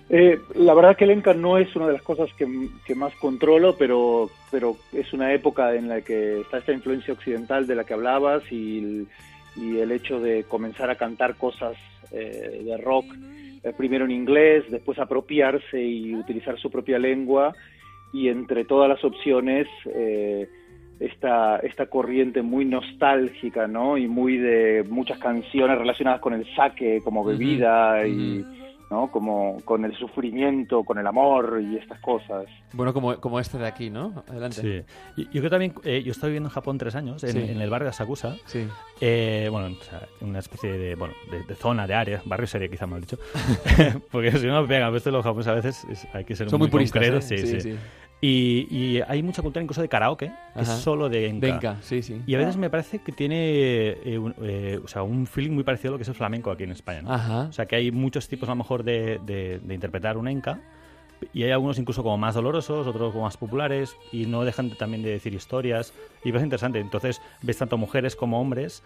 [0.09, 2.47] Eh, la verdad que el Enka no es una de las cosas que,
[2.85, 7.65] que más controlo, pero, pero es una época en la que está esta influencia occidental
[7.65, 9.07] de la que hablabas y el,
[9.55, 11.75] y el hecho de comenzar a cantar cosas
[12.11, 13.05] eh, de rock,
[13.63, 17.53] eh, primero en inglés, después apropiarse y utilizar su propia lengua
[18.13, 20.47] y entre todas las opciones eh,
[20.99, 23.97] esta, esta corriente muy nostálgica, ¿no?
[23.97, 28.45] Y muy de muchas canciones relacionadas con el sake como bebida y...
[28.89, 29.09] ¿no?
[29.11, 32.45] Como con el sufrimiento, con el amor y estas cosas.
[32.73, 34.23] Bueno, como, como este de aquí, ¿no?
[34.27, 34.85] Adelante.
[35.15, 35.23] Sí.
[35.31, 37.39] Yo, creo también, eh, yo estoy viviendo en Japón tres años, en, Sí.
[37.51, 38.35] en el barrio de Asakusa.
[38.45, 38.67] Sí.
[39.01, 42.67] Eh, bueno, o sea, una especie de, bueno, de, de zona, de área, barrio sería
[42.69, 43.17] quizá mal dicho.
[44.11, 46.69] Porque si no pero esto los japoneses a veces es- hay que ser Son muy
[46.69, 47.37] puristas, concretos, ¿eh?
[47.37, 47.75] sí, Sí, sí.
[48.27, 51.47] Y, y hay mucha cultura incluso de karaoke, que es solo de enka.
[51.47, 52.21] Venga, sí, sí.
[52.25, 53.35] Y a veces me parece que tiene
[54.03, 56.49] eh, un, eh, o sea, un feeling muy parecido a lo que es el flamenco
[56.49, 57.01] aquí en España.
[57.03, 57.13] ¿no?
[57.13, 57.41] Ajá.
[57.49, 60.59] O sea, que hay muchos tipos a lo mejor de, de- de interpretar un enka
[61.33, 64.75] y hay algunos incluso como más dolorosos, otros como más populares y no dejan de-
[64.75, 66.79] también de decir historias y es interesante.
[66.79, 68.81] Entonces ves tanto mujeres como hombres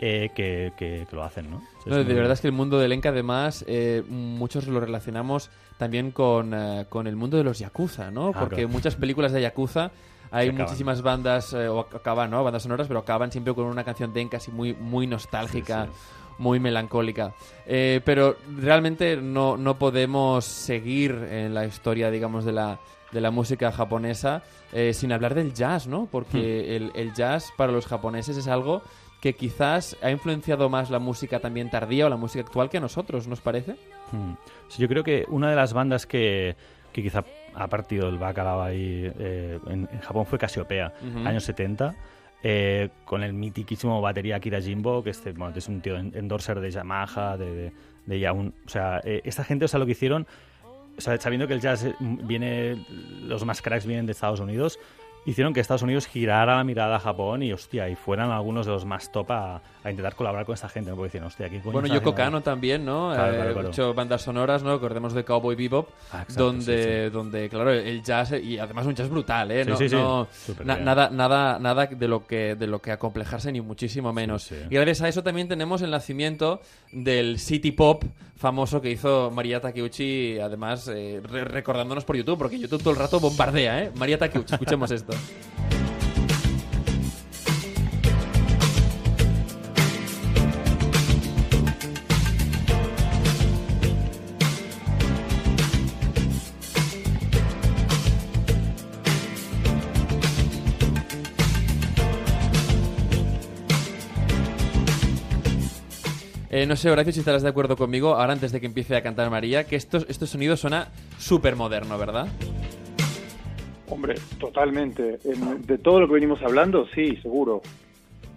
[0.00, 1.62] eh, que, que- que lo hacen, ¿no?
[1.84, 6.10] De muy- verdad es que el mundo del Enka, además, eh, muchos lo relacionamos también
[6.12, 8.32] con, eh, con el mundo de los Yakuza, ¿no?
[8.32, 9.90] Porque muchas películas de Yakuza
[10.30, 12.42] hay muchísimas bandas, eh, o acaban, ¿no?
[12.44, 15.86] Bandas sonoras, pero acaban siempre con una canción de Enka así muy, muy nostálgica.
[15.86, 15.92] Sí,
[16.38, 17.34] Muy melancólica.
[17.66, 22.80] Eh, pero realmente no, no podemos seguir en la historia, digamos, de la,
[23.12, 26.08] de la música japonesa eh, sin hablar del jazz, ¿no?
[26.10, 28.82] Porque el, el jazz para los japoneses es algo
[29.22, 32.80] que quizás ha influenciado más la música también tardía o la música actual que a
[32.80, 33.76] nosotros, ¿nos parece?
[34.10, 34.32] Mm.
[34.68, 36.56] Sí, yo creo que una de las bandas que,
[36.92, 41.26] que quizá ha partido el bacalao ahí eh, en, en Japón fue Casiopea, Ujú.
[41.26, 41.94] años 70,
[42.42, 46.58] eh, con el mitiquísimo batería Akira Jimbo, que este, bueno, es un tío en- endorser
[46.58, 47.72] de Yamaha, de, de,
[48.06, 48.52] de Yaun.
[48.66, 50.26] O sea, eh, esta gente, o sea, lo que hicieron,
[50.98, 52.84] o sea, sabiendo que el jazz eh, viene,
[53.22, 54.80] los más cracks vienen de Estados Unidos,
[55.24, 58.72] hicieron que Estados Unidos girara la mirada a Japón y, hostia, y fueran algunos de
[58.72, 60.96] los más top a, a intentar colaborar con esta gente, ¿no?
[60.96, 62.14] Porque decían, hostia, ¿qué coño Bueno, Yoko?
[62.14, 63.12] Kano también, ¿no?
[63.14, 63.68] Claro, Eh, claro, claro.
[63.68, 64.72] hecho bandas sonoras, ¿no?
[64.74, 68.94] Recordemos de Cowboy Bebop, Ah, exacto, donde, sí, donde, claro, el jazz, y además un
[68.94, 69.64] jazz brutal, ¿eh?
[69.64, 69.94] Sí, no, sí, sí.
[69.96, 70.26] no-
[70.64, 74.50] na- nada, nada, nada de lo que de lo que acomplejarse, ni muchísimo menos.
[74.52, 78.02] Y gracias a eso también tenemos el nacimiento del City Pop
[78.36, 82.98] famoso que hizo María Takeuchi, además eh, re- recordándonos por YouTube, porque YouTube todo el
[82.98, 83.90] rato bombardea, ¿eh?
[83.94, 85.11] María Takeuchi, escuchemos esto.
[106.62, 109.02] Eh, no sé, Horacio, si estarás de acuerdo conmigo, ahora antes de que empiece a
[109.02, 112.28] cantar María, que esto, este sonido suena súper moderno, ¿verdad?
[113.92, 115.18] Hombre, totalmente.
[115.24, 117.60] En- de todo lo que venimos hablando, sí, seguro.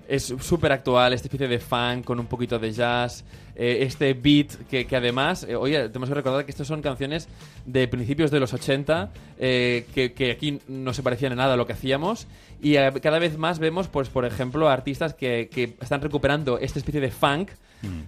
[0.08, 3.24] es súper actual, esta especie de funk con un poquito de jazz,
[3.56, 7.28] eh, este beat que, que además, eh, oye, tenemos que recordar que estas son canciones
[7.65, 11.58] de principios de los 80, eh, que, que aquí no se parecían en nada a
[11.58, 12.28] lo que hacíamos,
[12.62, 17.02] y cada vez más vemos, pues por ejemplo, artistas que, que están recuperando esta especie
[17.02, 17.50] de funk,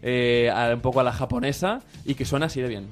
[0.04, 2.88] eh, a- un poco a la japonesa, y que suena así de bien.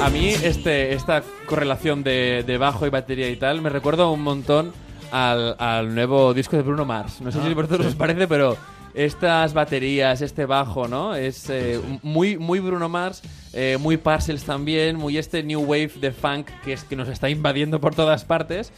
[0.00, 4.22] A mí este, esta correlación de, de bajo y batería y tal me recuerda un
[4.22, 4.72] montón
[5.12, 7.20] al, al nuevo disco de Bruno Mars.
[7.20, 8.56] No sé si a vosotros os parece, pero
[8.94, 11.14] estas baterías, este bajo, ¿no?
[11.14, 16.12] Es eh, muy, muy Bruno Mars, eh, muy Parcels también, muy este new wave de
[16.12, 18.72] funk que, es, que nos está invadiendo por todas partes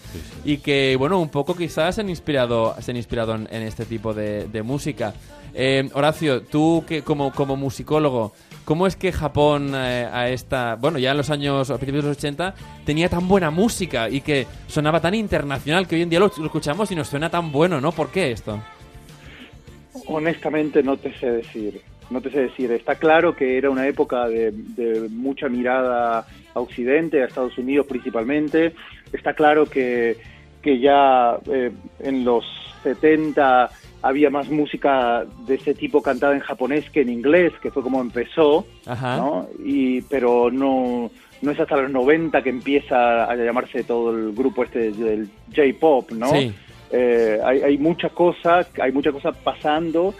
[0.44, 3.84] y que, bueno, un poco quizás se han inspirado, se han inspirado en, en este
[3.86, 5.14] tipo de, de música.
[5.54, 8.32] Eh, Horacio, tú que como, como musicólogo,
[8.64, 12.10] ¿cómo es que Japón eh, a esta, bueno, ya en los años, a principios de
[12.10, 16.20] los 80, tenía tan buena música y que sonaba tan internacional que hoy en día
[16.20, 17.92] lo, escuchamos y nos suena tan bueno, ¿no?
[17.92, 18.62] ¿Por qué esto?
[20.06, 22.72] Honestamente no te sé decir, no te sé decir.
[22.72, 27.86] Está claro que era una época de, de mucha mirada a Occidente, a Estados Unidos
[27.86, 28.74] principalmente.
[29.12, 30.16] Está claro que,
[30.62, 31.70] que ya eh,
[32.00, 32.44] en los
[32.82, 33.70] 70
[34.02, 38.00] había más música de ese tipo cantada en japonés que en inglés, que fue como
[38.00, 39.16] empezó, Ajá.
[39.16, 39.48] ¿no?
[39.64, 41.10] Y, pero no,
[41.40, 46.10] no es hasta los 90 que empieza a llamarse todo el grupo este del J-Pop,
[46.12, 46.30] ¿no?
[46.30, 46.52] Sí.
[46.90, 50.14] Eh, hay, hay mucha cosa, hay mucha cosa pasando,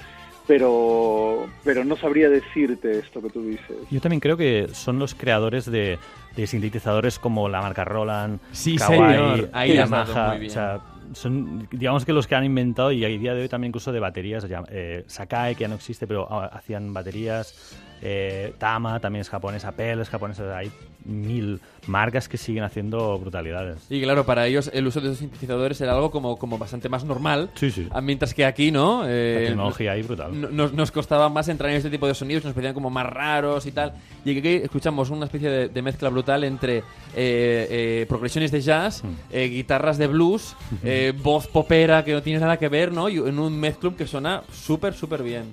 [0.47, 3.77] pero, pero no sabría decirte esto que tú dices.
[3.91, 5.99] Yo también creo que son los creadores de,
[6.37, 10.29] de sintetizadores como la marca Roland, Sí, Kawai, Yamaha.
[10.31, 10.51] muy bien.
[10.51, 10.81] O sea,
[11.15, 14.01] son, digamos que los que han inventado y a día de hoy también incluso de
[14.01, 17.77] baterías, eh, Sakai, que ya no existe, pero ah, hacían baterías.
[18.03, 20.57] Eh, Tama también es japonesa, Pel es japonesa.
[20.59, 20.71] Hay
[21.05, 23.79] mil marcas que siguen haciendo brutalidades.
[23.91, 27.05] Y claro, para ellos el uso de esos sintetizadores era algo como, como bastante más
[27.05, 27.51] normal.
[27.55, 27.89] Sí, sí.
[28.03, 29.03] Mientras que aquí, ¿no?
[29.03, 30.41] La Eh, tecnología ahí brutal.
[30.41, 33.07] no- nos, nos costaba más entrar en este tipo de sonidos, nos parecían como más
[33.07, 33.95] raros y tal.
[34.25, 36.83] Y aquí escuchamos una especie de, de mezcla brutal entre eh,
[37.17, 39.15] eh, progresiones de jazz, Hmm.
[39.33, 43.09] eh, guitarras de blues, eh, voz popera que no tiene nada que ver, ¿no?
[43.09, 45.53] Y en un mezclum que suena súper, súper bien.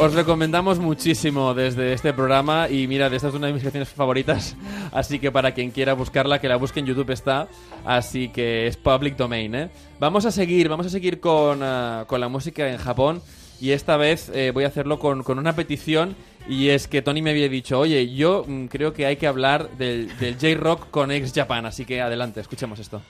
[0.00, 4.56] Os recomendamos muchísimo desde este programa y mira, esta es una de mis canciones favoritas,
[4.92, 7.48] así que para quien quiera buscarla, que la busque en YouTube está,
[7.84, 9.70] así que es public domain, ¿eh?
[9.98, 13.20] Vamos a seguir, vamos a seguir con, ah, con la música en Japón
[13.60, 16.16] y esta vez eh, voy a hacerlo con, con una petición
[16.48, 19.68] y es que Tony me había dicho, oye, yo mm, creo que hay que hablar
[19.76, 23.02] del, del J-Rock con ex Japan, así que adelante, escuchemos esto.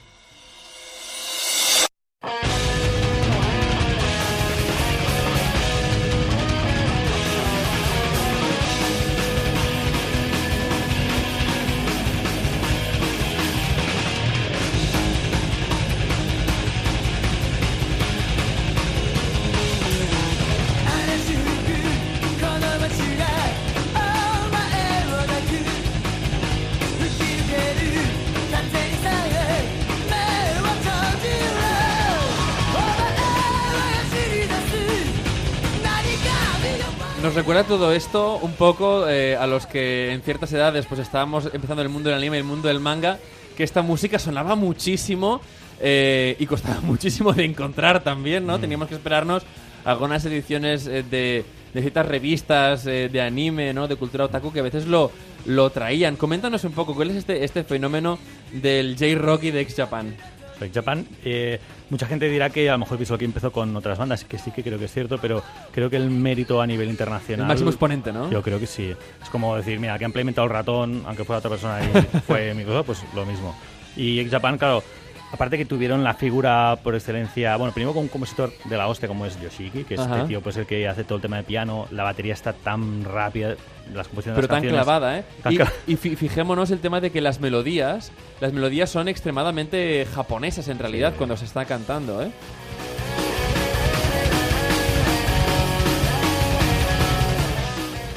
[37.69, 41.89] Todo esto un poco eh, a los que en ciertas edades pues estábamos empezando el
[41.89, 43.19] mundo del anime y el mundo del manga,
[43.57, 45.41] que esta música sonaba muchísimo
[45.81, 48.59] eh, y costaba muchísimo de encontrar también, ¿no?
[48.59, 49.45] Teníamos que esperarnos
[49.85, 53.87] algunas ediciones eh, de, de ciertas revistas eh, de anime, ¿no?
[53.87, 55.13] De cultura otaku que a veces lo,
[55.45, 56.17] lo traían.
[56.17, 58.19] Coméntanos un poco, ¿cuál es este, este fenómeno
[58.53, 60.17] del J-Rock y de X-Japan?
[60.61, 63.99] Like Japan, eh, mucha gente dirá que a lo mejor Visual Kei empezó con otras
[63.99, 65.43] bandas, que sí que creo que es cierto, pero
[65.73, 67.47] creo que el mérito a nivel internacional...
[67.47, 68.31] El máximo exponente, ¿no?
[68.31, 68.95] Yo creo que sí.
[69.23, 72.55] Es como decir, mira, que ha implementado el ratón, aunque fuera otra persona y fue
[72.55, 73.57] Microsoft, pues lo mismo.
[73.97, 74.85] Y Japan, claro,
[75.33, 79.09] aparte que tuvieron la figura por excelencia, bueno, primero con un compositor de la hostia
[79.09, 80.17] como es Yoshiki, que es Ajá.
[80.17, 83.05] este tío pues el que hace todo el tema de piano, la batería está tan
[83.05, 83.55] rápida,
[83.95, 85.25] las composiciones Pero de las tan canciones- clavada, ¿eh?
[85.43, 89.09] tan Y, cla- y fi- fijémonos el tema de que las melodías, las melodías son
[89.09, 92.31] extremadamente japonesas en realidad cuando se está cantando, ¿eh?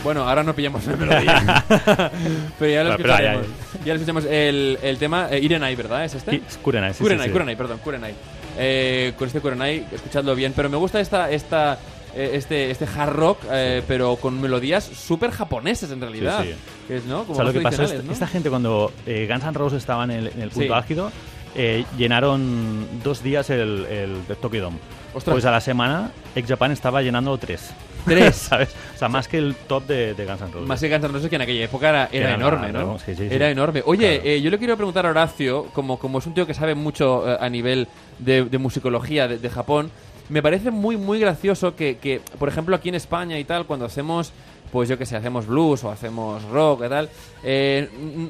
[0.04, 1.64] Bueno, ahora no pillamos la melodía.
[2.60, 3.48] pero ya lo Pero- pero hay- escucharemos.
[3.86, 4.26] Ya lo escuchamos.
[4.26, 6.04] El, el tema eh, Irenai, ¿verdad?
[6.06, 6.32] ¿Es este?
[6.32, 7.32] Sí, es Kurenai, sí, sí, Kurenai, sí.
[7.32, 8.14] Kurenai, perdón, Kurenai.
[8.58, 10.54] Eh, con este Kurenai, escuchadlo bien.
[10.56, 11.78] Pero me gusta esta, esta,
[12.16, 16.44] eh, este, este hard rock, eh, pero con melodías súper japonesas en realidad.
[16.44, 16.56] Sí, sí.
[16.88, 17.20] Que es, ¿no?
[17.24, 18.14] Como O sea, lo más que pasó es tradicionales, ¿no?
[18.14, 20.74] esta gente cuando eh, Guns N' Roses estaban en el, en el punto Sí.
[20.74, 21.12] álgido,
[21.56, 24.78] eh, llenaron dos días el, el Tokyo Dome.
[25.14, 25.34] Ostras.
[25.34, 27.72] Pues a la semana, Ex Japan estaba llenando tres.
[28.06, 28.36] Tres.
[28.50, 28.70] ¿Sabes?
[28.96, 30.68] O sea, más que el top de, de Guns N' Roses.
[30.68, 32.80] Más que Guns N' Roses, que en aquella época era, era Era enorme, ¿no?
[32.82, 33.00] ¿no?
[33.00, 33.34] Sí, sí, sí.
[33.36, 33.84] Era enorme.
[33.86, 34.30] Oye, Claro.
[34.30, 37.30] eh, yo le quiero preguntar a Horacio, como, como es un tío que sabe mucho
[37.32, 37.88] eh, a nivel
[38.20, 39.92] de, de musicología de, de Japón,
[40.30, 43.86] me parece muy, muy gracioso que, que, por ejemplo, aquí en España y tal, cuando
[43.86, 44.32] hacemos,
[44.74, 47.10] pues yo que sé, hacemos blues o hacemos rock y tal,
[47.44, 47.88] eh,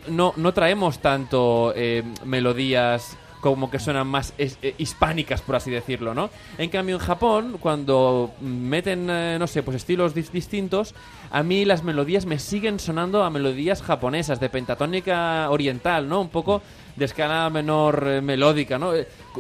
[0.10, 6.14] no, no traemos tanto eh, melodías como que suenan más eh, hispánicas, por así decirlo,
[6.14, 6.30] ¿no?
[6.58, 10.94] En cambio, en Japón, cuando meten, eh, no sé, pues estilos dis- distintos,
[11.32, 16.22] a mí las melodías me siguen sonando a melodías japonesas, de pentatónica oriental, ¿no?
[16.22, 16.62] Un poco
[16.96, 18.92] de escala menor melódica, ¿no?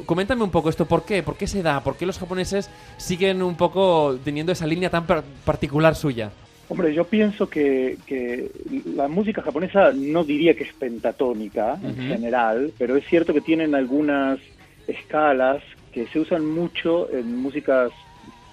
[0.05, 1.23] Coméntame un poco esto, ¿por qué?
[1.23, 1.81] ¿Por qué se da?
[1.81, 6.31] ¿Por qué los japoneses siguen un poco teniendo esa línea tan par- particular suya?
[6.73, 8.49] Hombre, yo pienso que, que
[8.95, 13.75] la música japonesa no diría que es pentatónica en general, pero es cierto que tienen
[13.75, 14.39] algunas
[14.87, 17.91] escalas que se usan mucho en músicas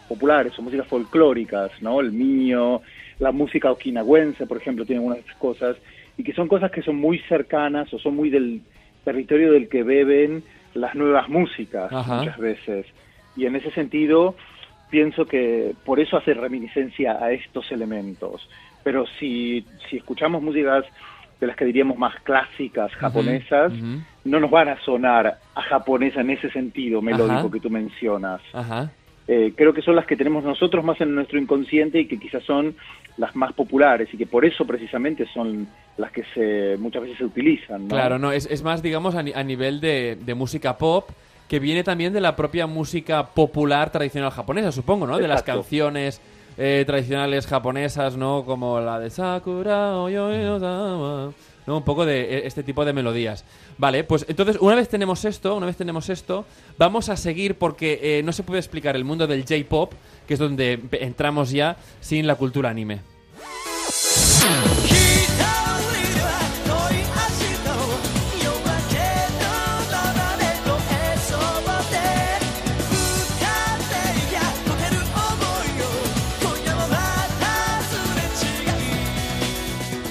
[0.06, 1.98] populares o músicas folclóricas, ¿no?
[1.98, 2.83] El mío,
[3.20, 5.76] la música okinawense, por ejemplo, tiene algunas de estas cosas,
[6.18, 8.61] y que son cosas que son muy cercanas o son muy del
[9.02, 12.18] territorio del que beben las nuevas músicas Ajá.
[12.18, 12.85] muchas veces.
[13.35, 14.37] Y en ese sentido,
[14.90, 18.48] pienso que por eso hace reminiscencia a estos elementos.
[18.83, 20.85] Pero si, si escuchamos músicas
[21.40, 24.00] de las que diríamos más clásicas japonesas, ujú.
[24.24, 27.50] no nos van a sonar a japonesa en ese sentido melódico Ajá.
[27.50, 28.40] que tú mencionas.
[28.53, 28.90] Ajá.
[29.29, 32.42] Eh, creo que son las que tenemos nosotros más en nuestro inconsciente y que quizás
[32.42, 32.74] son
[33.16, 37.24] las más populares y que por eso precisamente son las que se muchas veces se
[37.24, 37.83] utilizan.
[37.83, 37.88] ¿no?
[37.94, 41.11] Claro, no, es, es más, digamos, a, ni- a nivel de, de música pop,
[41.50, 45.18] que viene también de la propia música popular tradicional japonesa, supongo, ¿no?
[45.18, 46.20] De las canciones
[46.56, 48.44] eh, tradicionales japonesas, ¿no?
[48.44, 51.32] Como la de Sakura Oyoyo-sama,
[51.66, 51.76] ¿no?
[51.76, 53.44] Un poco de eh, este tipo de melodías.
[53.78, 56.44] Vale, pues entonces, una vez tenemos esto, una vez tenemos esto,
[56.78, 59.92] vamos a seguir porque eh, no se puede explicar el mundo del J-pop,
[60.28, 63.00] que es donde entramos ya, sin la cultura anime.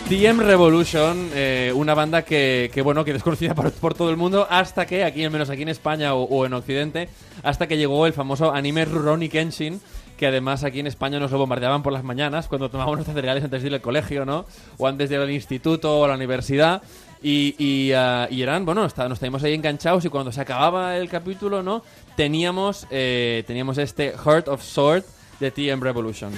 [0.09, 4.47] TM Revolution, eh, una banda que, que, bueno, que desconocida por, por todo el mundo
[4.49, 7.09] hasta que, aquí al menos aquí en España o, o en Occidente,
[7.43, 9.79] hasta que llegó el famoso anime Rurouni Kenshin,
[10.17, 13.43] que además aquí en España nos lo bombardeaban por las mañanas cuando tomábamos nuestros cereales
[13.43, 14.45] antes de ir al colegio, ¿no?
[14.79, 16.81] O antes de ir al instituto o a la universidad.
[17.21, 21.83] Y, ah, eran, bueno, nos teníamos ahí enganchados y cuando se acababa el capítulo, ¿no?
[22.15, 25.03] Teníamos, eh, teníamos este Heart of Sword
[25.39, 26.33] de TM Revolution.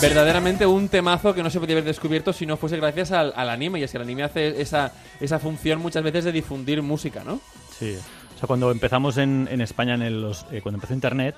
[0.08, 3.50] verdaderamente un temazo que no se podía haber descubierto si no fuese gracias al, al
[3.50, 3.80] anime.
[3.80, 7.40] Y es que el anime hace esa, esa función muchas veces de difundir música, ¿no?
[7.78, 7.96] Sí.
[8.36, 11.34] O sea, cuando empezamos en, en España, en el- los, eh, cuando empezó Internet,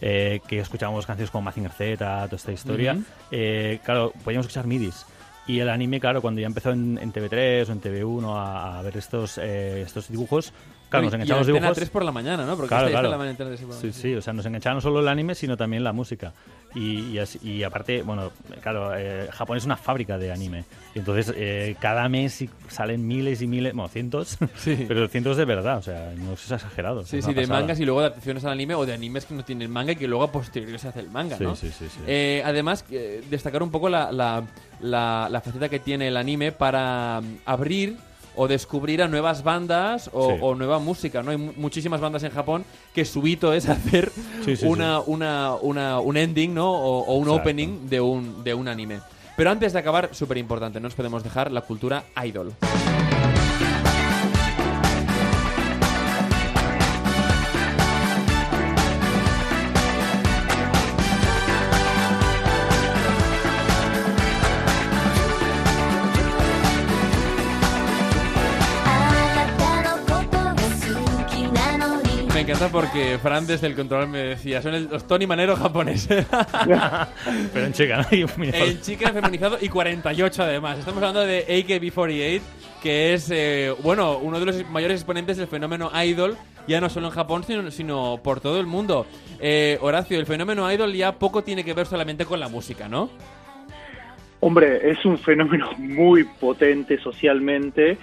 [0.00, 1.96] eh, que escuchábamos canciones como Mazinger Z,
[2.26, 3.02] toda esta historia, Ujú.
[3.30, 5.04] eh, claro, podíamos escuchar midis.
[5.46, 8.82] Y el anime, claro, cuando ya empezó en, en TV3 o en TV1 a, a
[8.82, 10.54] ver estos, eh, estos dibujos,
[10.88, 11.76] claro, nos y, y enganchamos Antena dibujos.
[11.76, 12.56] 3 por la mañana, ¿no?
[12.56, 13.10] Porque Claro, claro.
[13.10, 14.02] la mañana de 3 por la Sí, mañana.
[14.02, 16.32] sí, o sea, nos enganchaba no solo el anime, sino también la música.
[16.74, 20.64] Y, y, así- y aparte, bueno, claro, eh, Japón es una fábrica de anime.
[20.94, 24.84] Y entonces, eh, cada mes salen miles y miles, bueno, cientos, Sí.
[24.88, 27.04] pero cientos de verdad, o sea, no es exagerado.
[27.04, 27.60] Sí, es sí, de pasada.
[27.60, 30.08] mangas y luego adaptaciones al anime o de animes que no tienen manga y que
[30.08, 31.54] luego a posteriori se hace el manga, Sí, ¿no?
[31.54, 32.00] sí, sí, sí.
[32.08, 34.42] Eh, además, eh, destacar un poco la, la,
[34.80, 37.96] la, la faceta que tiene el anime para mm, abrir
[38.36, 40.36] o descubrir a nuevas bandas o, Sí.
[40.40, 41.30] o nueva música, ¿no?
[41.30, 44.10] Hay mu- muchísimas bandas en Japón que su hito es hacer
[44.44, 46.70] Sí, sí, una, Una, una- un ending, ¿no?
[46.72, 47.40] O, o un Exacto.
[47.42, 49.00] opening de un, de un anime.
[49.36, 52.52] Pero antes de acabar, súper importante, no nos podemos dejar la cultura idol.
[72.70, 76.26] Porque Fran desde el control me decía, son el- los Tony Manero japoneses.
[77.52, 78.42] Pero en chica, ¿no?
[78.42, 80.78] El chica feminizado y 48 además.
[80.78, 82.40] Estamos hablando de AKB48,
[82.82, 86.36] que es, eh, bueno, uno de los mayores exponentes del fenómeno idol
[86.66, 89.06] ya no solo en Japón, sino, sino por todo el mundo.
[89.38, 93.10] Eh, Horacio, el fenómeno idol ya poco tiene que ver solamente con la música, ¿no?
[94.40, 97.98] Hombre, es un fenómeno muy potente socialmente.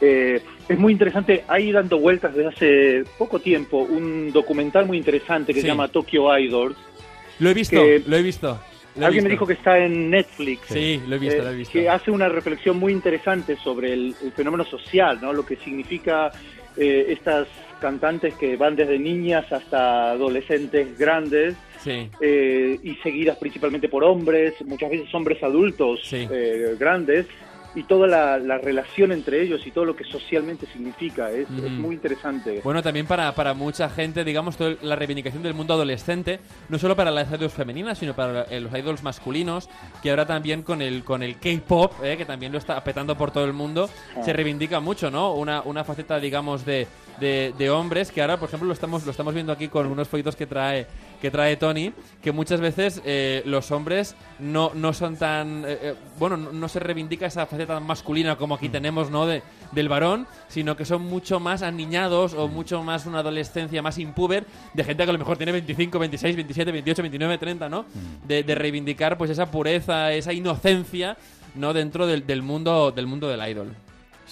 [0.00, 5.52] Eh, es muy interesante, hay dando vueltas desde hace poco tiempo un documental muy interesante
[5.52, 5.62] que Sí.
[5.62, 6.76] se llama Tokyo Idols.
[7.40, 8.60] Lo he visto, Que- lo he visto.
[8.96, 10.62] lo Alguien me dijo que está en Netflix.
[10.68, 11.72] Sí, lo he visto, eh, lo he visto.
[11.72, 15.32] Que hace una reflexión muy interesante sobre el, el fenómeno social, ¿no?
[15.32, 16.30] Lo que significa
[16.76, 17.46] eh, estas
[17.80, 22.08] cantantes que van desde niñas hasta adolescentes grandes Sí.
[22.20, 26.26] eh, y seguidas principalmente por hombres, muchas veces hombres adultos Sí.
[26.30, 27.26] eh, grandes,
[27.74, 31.30] y toda la, la relación entre ellos y todo lo que socialmente significa.
[31.30, 31.66] Es, Ujú.
[31.66, 32.60] es muy interesante.
[32.62, 36.94] Bueno, también para, para mucha gente, digamos, toda la reivindicación del mundo adolescente, no solo
[36.96, 39.68] para las idols femeninas, sino para eh, los idols masculinos,
[40.02, 43.30] que ahora también con el, con el K-pop, eh, que también lo está petando por
[43.30, 44.22] todo el mundo, Ah.
[44.22, 45.34] se reivindica mucho, ¿no?
[45.34, 46.86] Una, una faceta, digamos, de,
[47.20, 50.08] de, de hombres, que ahora, por ejemplo, lo estamos, lo estamos viendo aquí con unos
[50.08, 50.86] folletos que trae,
[51.20, 51.92] que trae Tony,
[52.22, 55.64] que muchas veces eh, los hombres no, no son tan...
[55.64, 59.26] eh, eh, bueno, no, no se reivindica esa faceta tan masculina como aquí tenemos, ¿no?
[59.26, 59.42] De,
[59.72, 64.46] del varón, sino que son mucho más aniñados o mucho más una adolescencia más impuber
[64.72, 67.84] de gente que a lo mejor tiene 25, 26, 27, 28, 29, 30, ¿no?
[68.26, 71.16] De, de reivindicar pues esa pureza, esa inocencia,
[71.54, 71.72] ¿no?
[71.72, 73.74] Dentro del, del mundo del mundo del idol.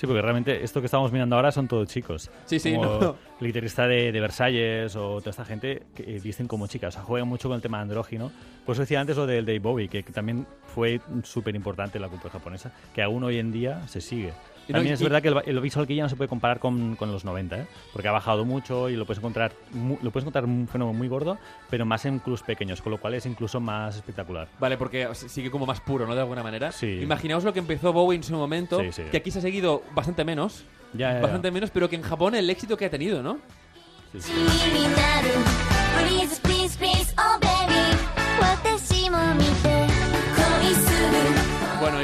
[0.03, 2.29] Sí, porque realmente esto que estamos mirando ahora son todos chicos.
[2.47, 3.17] Sí, sí, Como no.
[3.41, 6.89] el guitarrista de, de Versalles o toda esta gente que eh, visten como chicas.
[6.89, 8.33] O sea, juegan mucho con el tema andrógino.
[8.67, 10.45] Por eso decía antes lo del Dave Bowie, que, que también
[10.75, 14.33] fue súper importante en la cultura japonesa, que aún hoy en día se sigue.
[14.69, 16.29] Y no, También y- es verdad que el, el visual que ya no se puede
[16.29, 17.67] comparar con, con los 90, ¿eh?
[17.93, 21.09] porque ha bajado mucho y lo puedes encontrar mu- lo puedes encontrar un fenómeno muy
[21.09, 21.37] gordo,
[21.69, 24.49] pero más en clubs pequeños, con lo cual es incluso más espectacular.
[24.61, 26.15] Vale, porque sigue como más puro, ¿no?
[26.15, 26.71] De alguna manera.
[26.73, 27.01] Sí.
[27.03, 29.03] Imaginaos lo que empezó Bowie en su momento, Sí, sí.
[29.11, 30.65] que aquí se ha seguido bastante menos.
[30.93, 31.21] Ya, ya, ya.
[31.23, 33.39] Bastante menos, pero que en Japón el éxito que ha tenido, ¿no?
[34.13, 34.19] 気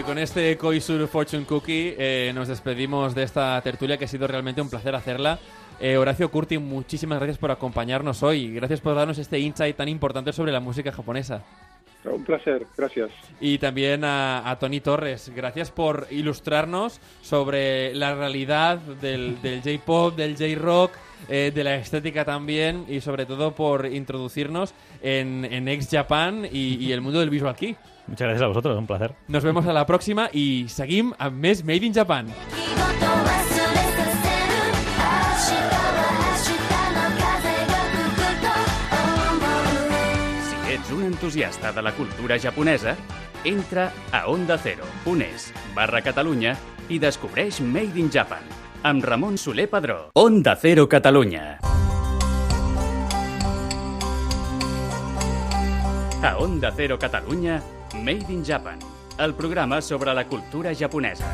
[0.09, 4.63] con este Koisuru Fortune Cookie eh, nos despedimos de esta tertulia que ha sido realmente
[4.63, 5.39] un placer hacerla.
[5.79, 8.55] Eh, Horacio Curti, muchísimas gracias por acompañarnos hoy.
[8.55, 11.45] Gracias por darnos este insight tan importante sobre la música japonesa.
[12.07, 13.11] Un placer, gracias.
[13.39, 20.17] Y también a, a Tony Torres, gracias por ilustrarnos sobre la realidad del, del J-pop,
[20.17, 20.93] del J-rock,
[21.29, 26.77] eh, de la estética también y sobre todo por introducirnos en, en Ex Japan y,
[26.77, 27.77] y el mundo del visual kei.
[28.09, 29.15] Muchas gracias a vosotros, un placer.
[29.29, 32.27] Nos vemos a la próxima y seguim amb més Made in Japan.
[40.49, 42.97] Si ets un entusiasta de la cultura japonesa,
[43.45, 46.57] entra a Onda Cero, unes, barra Catalunya
[46.89, 48.43] i descobreix Made in Japan
[48.83, 50.11] amb Ramon Soler Padró.
[50.15, 51.59] Onda Cero Catalunya.
[56.23, 57.61] A Onda Cero Catalunya
[58.03, 58.79] Made in Japan,
[59.19, 61.27] el programa sobre la cultura japonesa.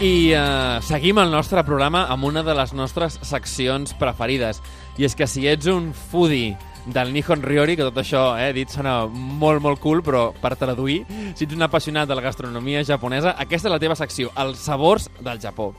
[0.00, 4.60] I uh, seguim el nostre programa amb una de les nostres seccions preferides.
[4.98, 6.54] I és que si ets un foodie
[6.86, 11.00] del Nihon Ryori, que tot això, eh, dit, sona molt, molt cool, però per traduir,
[11.34, 15.10] si ets un apassionat de la gastronomia japonesa, aquesta és la teva secció, els sabors
[15.18, 15.72] del Japó.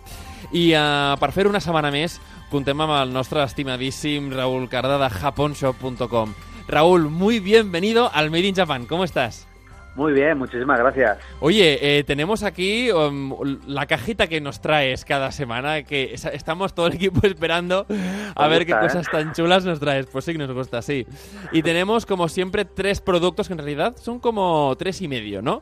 [0.51, 2.20] I uh, per fer una setmana més,
[2.51, 6.36] contem amb el nostre estimadíssim Raúl Carda de japonshop.com.
[6.70, 8.86] Raúl, muy bienvenido al Made in Japan.
[8.86, 9.47] ¿Cómo estás?
[9.95, 11.17] Muy bien, muchísimas gracias.
[11.39, 13.34] Oye, eh, tenemos aquí um,
[13.65, 17.88] la cajita que nos traes cada semana, que es- estamos todo el equipo esperando
[18.36, 18.88] a Nos ver qué gusta, ¿eh?
[18.88, 20.05] cosas tan chulas nos traes.
[20.05, 21.07] Pues sí que nos gusta, sí.
[21.51, 25.61] Y tenemos como siempre tres productos que en realidad son como tres y medio, ¿no?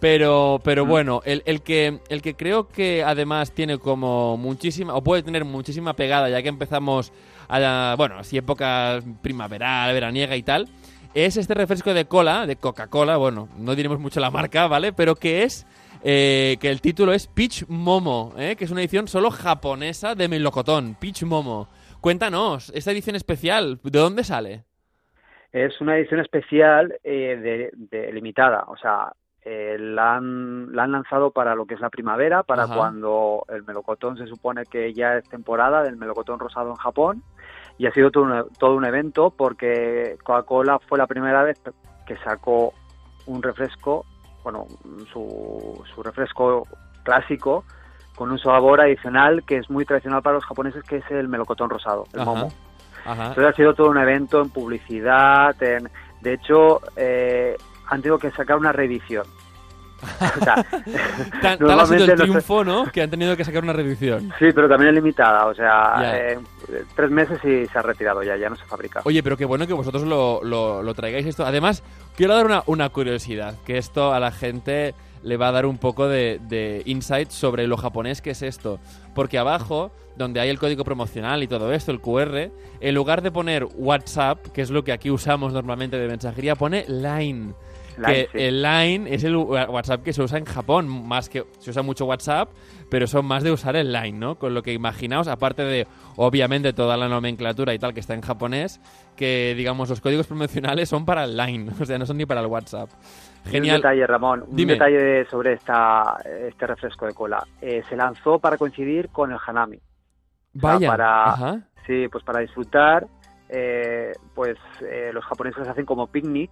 [0.00, 5.02] Pero, pero bueno, el, el que, el que creo que además tiene como muchísima, o
[5.02, 7.12] puede tener muchísima pegada, ya que empezamos
[7.48, 10.68] a, la- bueno, así época primaveral, veraniega y tal,
[11.14, 14.92] es este refresco de cola, de Coca-Cola, bueno, no diremos mucho la marca, ¿vale?
[14.92, 15.66] Pero que es,
[16.04, 18.54] eh, que el título es Peach Momo, ¿eh?
[18.56, 21.68] que es una edición solo japonesa de melocotón, Peach Momo.
[22.00, 24.64] Cuéntanos, esta edición especial, ¿de dónde sale?
[25.50, 30.92] Es una edición especial eh, de, de limitada, o sea, eh, la, han, la han
[30.92, 32.76] lanzado para lo que es la primavera, para Ajá.
[32.76, 37.22] cuando el melocotón se supone que ya es temporada del melocotón rosado en Japón,
[37.78, 41.58] y ha sido todo un, todo un evento porque Coca-Cola fue la primera vez
[42.06, 42.72] que sacó
[43.26, 44.04] un refresco,
[44.42, 44.66] bueno,
[45.12, 46.66] su, su refresco
[47.04, 47.64] clásico
[48.16, 51.70] con un sabor adicional que es muy tradicional para los japoneses, que es el melocotón
[51.70, 52.30] rosado, el Ajá.
[52.30, 52.52] momo.
[53.04, 53.28] Ajá.
[53.28, 55.54] Entonces ha sido todo un evento en publicidad.
[55.62, 55.88] en-
[56.20, 57.56] de hecho, eh,
[57.86, 59.24] han tenido que sacar una reedición
[60.02, 60.64] O sea,
[61.42, 62.84] Tan, tal ha sido el triunfo, ¿no?
[62.92, 64.30] Que han tenido que sacar una reducción.
[64.38, 66.38] Sí, pero también es limitada, o sea, eh,
[66.94, 69.00] tres meses y se ha retirado ya, ya no se fabrica.
[69.04, 71.44] Oye, pero qué bueno que vosotros lo, lo- lo traigáis esto.
[71.44, 71.82] Además,
[72.16, 74.94] quiero dar una, una curiosidad, que esto a la gente
[75.24, 78.78] le va a dar un poco de, de insight sobre lo japonés que es esto.
[79.16, 83.32] Porque abajo, donde hay el código promocional y todo esto, el QR, en lugar de
[83.32, 87.52] poner WhatsApp, que es lo que aquí usamos normalmente de mensajería, pone Line.
[88.00, 88.44] Line, que sí.
[88.44, 92.06] el Line es el WhatsApp que se usa en Japón, más que se usa mucho
[92.06, 92.50] WhatsApp,
[92.90, 94.36] pero son más de usar el Line, ¿no?
[94.36, 95.86] Con lo que imaginaos, aparte de
[96.16, 98.80] obviamente toda la nomenclatura y tal que está en japonés,
[99.16, 102.40] que digamos los códigos promocionales son para el Line, o sea, no son ni para
[102.40, 102.88] el WhatsApp.
[103.44, 103.76] Y Un Genial.
[103.76, 104.72] detalle, Ramón, un Dime.
[104.74, 106.16] detalle sobre esta,
[106.48, 107.42] este refresco de cola.
[107.62, 109.76] Eh, se lanzó para coincidir con el Hanami.
[109.76, 110.88] O sea, Vaya.
[110.88, 111.60] para, Ajá.
[111.86, 113.06] Sí, pues para disfrutar,
[113.48, 116.50] eh, pues eh, los japoneses hacen como picnic,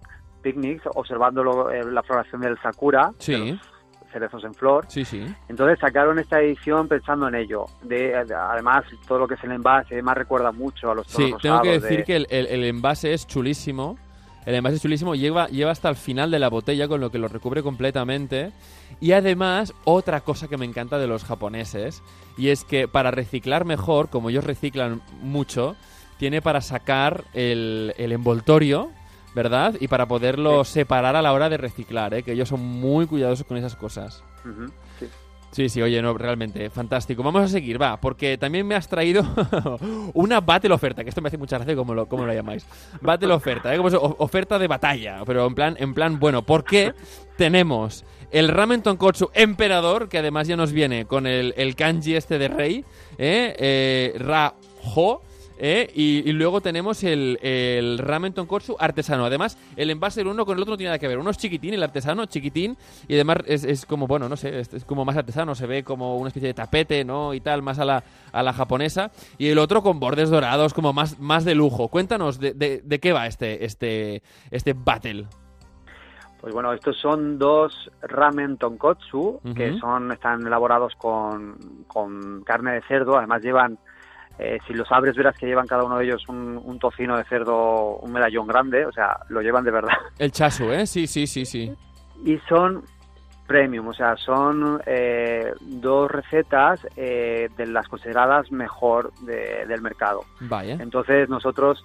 [0.51, 3.59] picnics, observando lo- eh, la floración del sakura, de los
[4.11, 4.85] cerezos en flor.
[4.87, 5.25] sí, sí.
[5.49, 7.65] Entonces sacaron esta edición pensando en ello.
[7.83, 11.61] De, además, todo lo que es el envase más recuerda mucho a los Sí, tengo
[11.61, 13.97] que decir de- que el, el- el envase es chulísimo.
[14.45, 17.17] El envase es chulísimo, lleva, lleva hasta el final de la botella, con lo que
[17.19, 18.53] lo recubre completamente.
[19.01, 22.01] Y además, otra cosa que me encanta de los japoneses,
[22.37, 25.75] y es que para reciclar mejor, como ellos reciclan mucho,
[26.17, 28.89] tiene para sacar el, el envoltorio,
[29.37, 29.75] ¿verdad?
[29.79, 32.23] Y para poderlo separar a la hora de reciclar, ¿eh?
[32.23, 34.23] que ellos son muy cuidadosos con esas cosas.
[34.99, 35.07] Sí.
[35.51, 37.23] Sí, sí, oye, no, realmente, fantástico.
[37.23, 39.23] Vamos a seguir, va, porque también me has traído
[40.13, 42.65] una battle oferta, que esto me hace mucha gracia como lo, como lo llamáis.
[43.01, 43.77] Battle oferta, ¿eh?
[43.77, 46.93] Como es o- oferta de batalla, pero en plan, en plan bueno, porque
[47.37, 52.37] tenemos el ramen tonkotsu emperador, que además ya nos viene con el, el kanji este
[52.39, 52.85] de rey,
[53.17, 53.55] ¿eh?
[53.57, 55.21] Eh, Ra-ho,
[55.59, 55.89] ¿eh?
[55.93, 59.25] Y, y luego tenemos el, el ramen tonkotsu artesano.
[59.25, 61.17] Además, el envase el uno con el otro no tiene nada que ver.
[61.19, 62.77] Uno es chiquitín, el artesano chiquitín,
[63.07, 65.83] y además es, es como, bueno, no sé, es, es como más artesano, se ve
[65.83, 67.33] como una especie de tapete, ¿no?
[67.33, 69.11] Y tal, más a la, a la japonesa.
[69.37, 71.87] Y el otro con bordes dorados, como más, más de lujo.
[71.87, 75.25] Cuéntanos de, de- de qué va este, este, este battle.
[76.39, 82.81] Pues bueno, estos son dos ramen tonkotsu que son están elaborados con, con carne de
[82.83, 83.17] cerdo.
[83.17, 83.79] Además llevan,
[84.39, 87.23] eh, si los abres verás que llevan cada uno de ellos un, un tocino de
[87.25, 88.85] cerdo, un medallón grande.
[88.85, 89.93] O sea, lo llevan de verdad.
[90.19, 90.85] El chasu, ¿eh?
[90.85, 91.73] Sí, sí, sí, sí.
[92.25, 92.83] Y son
[93.47, 100.21] premium, o sea, son eh, dos recetas eh, de las consideradas mejor de- del mercado.
[100.41, 100.77] Vaya.
[100.81, 101.83] Entonces nosotros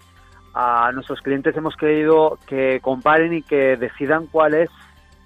[0.55, 4.71] a nuestros clientes hemos querido que comparen y que decidan cuál es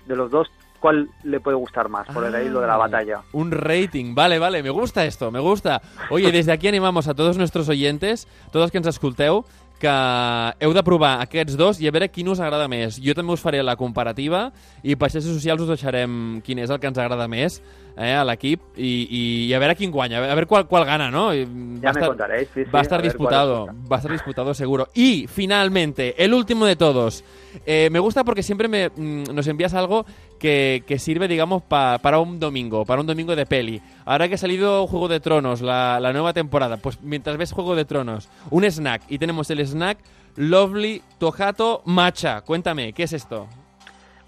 [0.06, 3.22] de los dos cuál le puede gustar más por el hilo de la batalla.
[3.32, 5.80] Un rating, vale, vale, me gusta esto, me gusta.
[6.10, 9.44] Oye, desde aquí animamos a todos nuestros oyentes, todos que ens escolteu,
[9.78, 9.92] que
[10.60, 12.96] heu de provar aquests dos i a veure quin us agrada més.
[13.02, 14.50] Jo també us faré la comparativa
[14.82, 17.60] i per xarxes socials us deixarem quin és el que ens agrada més
[17.96, 21.10] eh, a l'equip i, i, i a veure quin guanya, a veure qual, qual gana,
[21.10, 21.32] ¿no?
[21.34, 21.46] I
[21.80, 24.88] Ya me contaréis, sí, sí, va a estar a disputado, va a estar disputado seguro.
[24.94, 27.24] Y finalmente, el último de todos.
[27.64, 30.04] Eh, me gusta porque siempre me, mm, nos envías algo
[30.38, 33.80] que, que sirve, digamos, pa- para un domingo, para un domingo de peli.
[34.04, 37.74] Ahora que ha salido Juego de Tronos, la, la nueva temporada, pues mientras ves Juego
[37.74, 39.02] de Tronos, un snack.
[39.08, 39.96] Y tenemos el snack
[40.36, 42.42] Lovely Tojato Matcha.
[42.42, 43.46] Cuéntame, ¿qué es esto?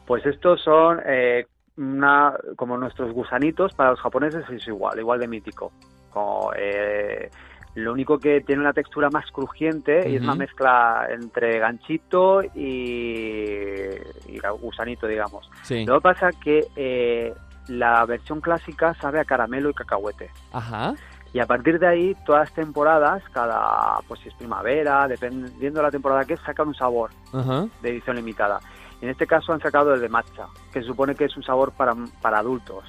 [0.07, 1.45] Pues estos son eh,
[1.79, 5.73] una, como nuestros gusanitos, para los japoneses es igual, igual de mítico.
[6.11, 7.31] Como, eh,
[7.75, 13.85] lo único que tiene una textura más crujiente y es una mezcla entre ganchito y,
[14.27, 15.49] y gusanito, digamos.
[15.63, 15.85] Sí.
[15.85, 17.33] Lo que pasa que eh,
[17.69, 20.31] la versión clásica sabe a caramelo y cacahuete.
[20.53, 20.95] Ajá.
[21.33, 25.83] Y a partir de ahí, todas las temporadas, cada, pues si es primavera, dependiendo de
[25.83, 27.11] la temporada que es, sacan un sabor
[27.83, 28.61] de edición limitada.
[29.01, 31.73] En este caso han sacado el de matcha, que se supone que es un sabor
[31.73, 32.85] para, para adultos.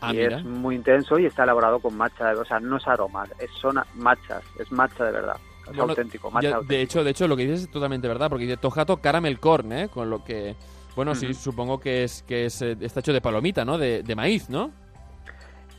[0.00, 0.38] Ah, y mira.
[0.38, 3.80] es muy intenso y está elaborado con matcha, o sea, no es aroma, es, son
[3.94, 5.36] matchas, es matcha de verdad.
[5.70, 6.74] Es Bueno, auténtico, matcha ya, auténtico.
[6.74, 9.72] de hecho, de hecho, lo que dices es totalmente verdad, porque dice Tojato Caramel Corn,
[9.72, 9.88] ¿eh?
[9.88, 10.56] Con lo que...
[10.96, 13.78] Bueno, sí, supongo que es que es, eh, está hecho de palomita, ¿no?
[13.78, 14.72] De, de maíz, ¿no?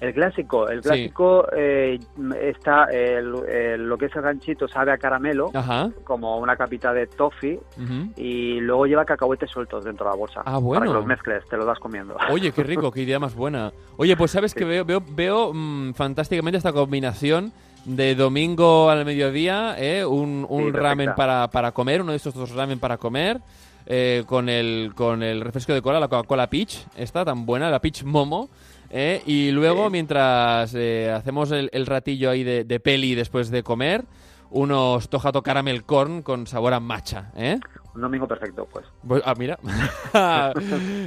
[0.03, 0.89] El clásico, el Sí.
[0.89, 1.97] clásico eh,
[2.41, 5.91] está, el- el- lo que es el ganchito sabe a caramelo, Ajá.
[6.03, 7.57] como una capita de toffee,
[8.17, 10.41] y luego lleva cacahuetes sueltos dentro de la bolsa.
[10.45, 10.81] Ah, bueno.
[10.81, 12.17] Para que los mezcles, te los vas comiendo.
[12.29, 13.71] Oye, qué rico, qué idea más buena.
[13.95, 17.53] Oye, pues sabes que veo, veo, veo mm, fantásticamente esta combinación
[17.85, 20.05] de domingo al mediodía, ¿eh?
[20.05, 23.39] un, Sí, ramen para, para comer, uno de estos dos ramen para comer,
[23.85, 27.79] eh, con, el, con el refresco de cola, la Coca-Cola Peach, esta tan buena, la
[27.79, 28.49] Peach Momo.
[28.93, 29.21] ¿Eh?
[29.25, 29.91] Y luego, Sí.
[29.91, 34.05] mientras eh, hacemos el, el ratillo ahí de, de peli después de comer,
[34.51, 37.59] unos Tojato Caramel Corn con sabor a matcha, ¿eh?
[37.95, 38.85] Un domingo perfecto, pues.
[39.07, 39.57] Pues, ah, mira.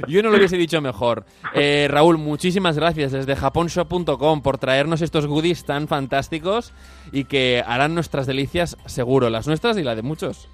[0.07, 1.25] Yo no lo hubiese dicho mejor.
[1.53, 6.73] Eh, Raúl, muchísimas gracias desde japonshop.com por traernos estos goodies tan fantásticos
[7.11, 10.47] y que harán nuestras delicias seguro, las nuestras y la de muchos.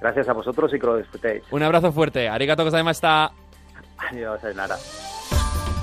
[0.00, 1.44] Gracias a vosotros y que lo disfrutéis.
[1.50, 2.28] Un abrazo fuerte.
[2.28, 3.30] Arigato gozaimashita.
[4.10, 4.76] Adiós, Nara.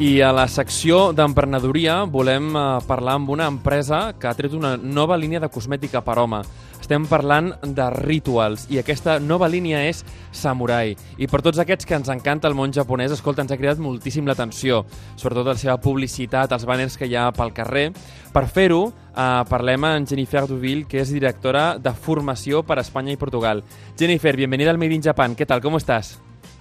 [0.00, 4.70] I a la secció d'emprenedoria volem eh, parlar amb una empresa que ha tret una
[4.80, 6.38] nova línia de cosmètica per home.
[6.80, 10.00] Estem parlant de rituals i aquesta nova línia és
[10.32, 10.94] Samurai.
[11.20, 14.24] I per tots aquests que ens encanta el món japonès, escolta, ens ha cridat moltíssim
[14.24, 14.86] l'atenció,
[15.20, 17.90] sobretot la seva publicitat, els banners que hi ha pel carrer.
[18.32, 23.12] Per fer-ho, eh, parlem amb Jennifer Duville, que és directora de formació per a Espanya
[23.12, 23.60] i Portugal.
[23.98, 25.36] Jennifer, bienvenida al Made in Japan.
[25.36, 25.60] ¿Qué tal?
[25.60, 26.16] ¿Cómo estás?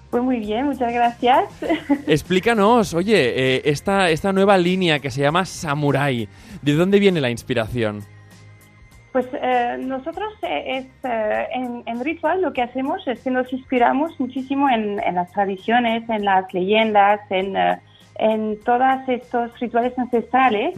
[0.09, 1.45] Pues muy bien, muchas gracias.
[2.07, 6.27] Explícanos, oye, eh, esta, esta nueva línea que se llama Samurai,
[6.61, 8.03] ¿de dónde viene la inspiración?
[9.11, 13.51] Pues eh, nosotros eh, es, eh, en, en Ritual lo que hacemos es que nos
[13.51, 17.79] inspiramos muchísimo en, en las tradiciones, en las leyendas, en, eh,
[18.19, 20.75] en todos estos rituales ancestrales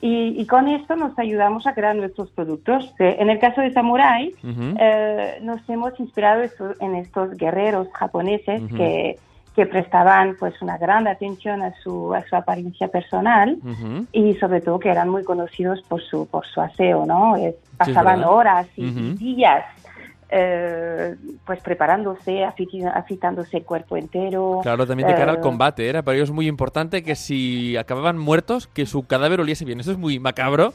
[0.00, 2.92] y, y con esto nos ayudamos a crear nuestros productos.
[2.98, 4.34] Eh, en el caso de Samurai,
[4.78, 6.42] eh, nos hemos inspirado
[6.80, 9.18] en estos guerreros japoneses que,
[9.56, 13.58] que prestaban pues una gran atención a su, a su apariencia personal
[14.12, 17.36] y sobre todo que eran muy conocidos por su por su aseo, ¿no?
[17.36, 18.82] Es- pasaban horas y
[19.18, 19.64] días
[20.34, 21.14] eh,
[21.44, 24.60] pues preparándose, afitándose el cuerpo entero.
[24.62, 25.88] Claro, también de cara al Eh, combate.
[25.88, 29.80] Era para ellos muy importante que si acababan muertos, que su cadáver oliese bien.
[29.80, 30.72] Esto es muy macabro,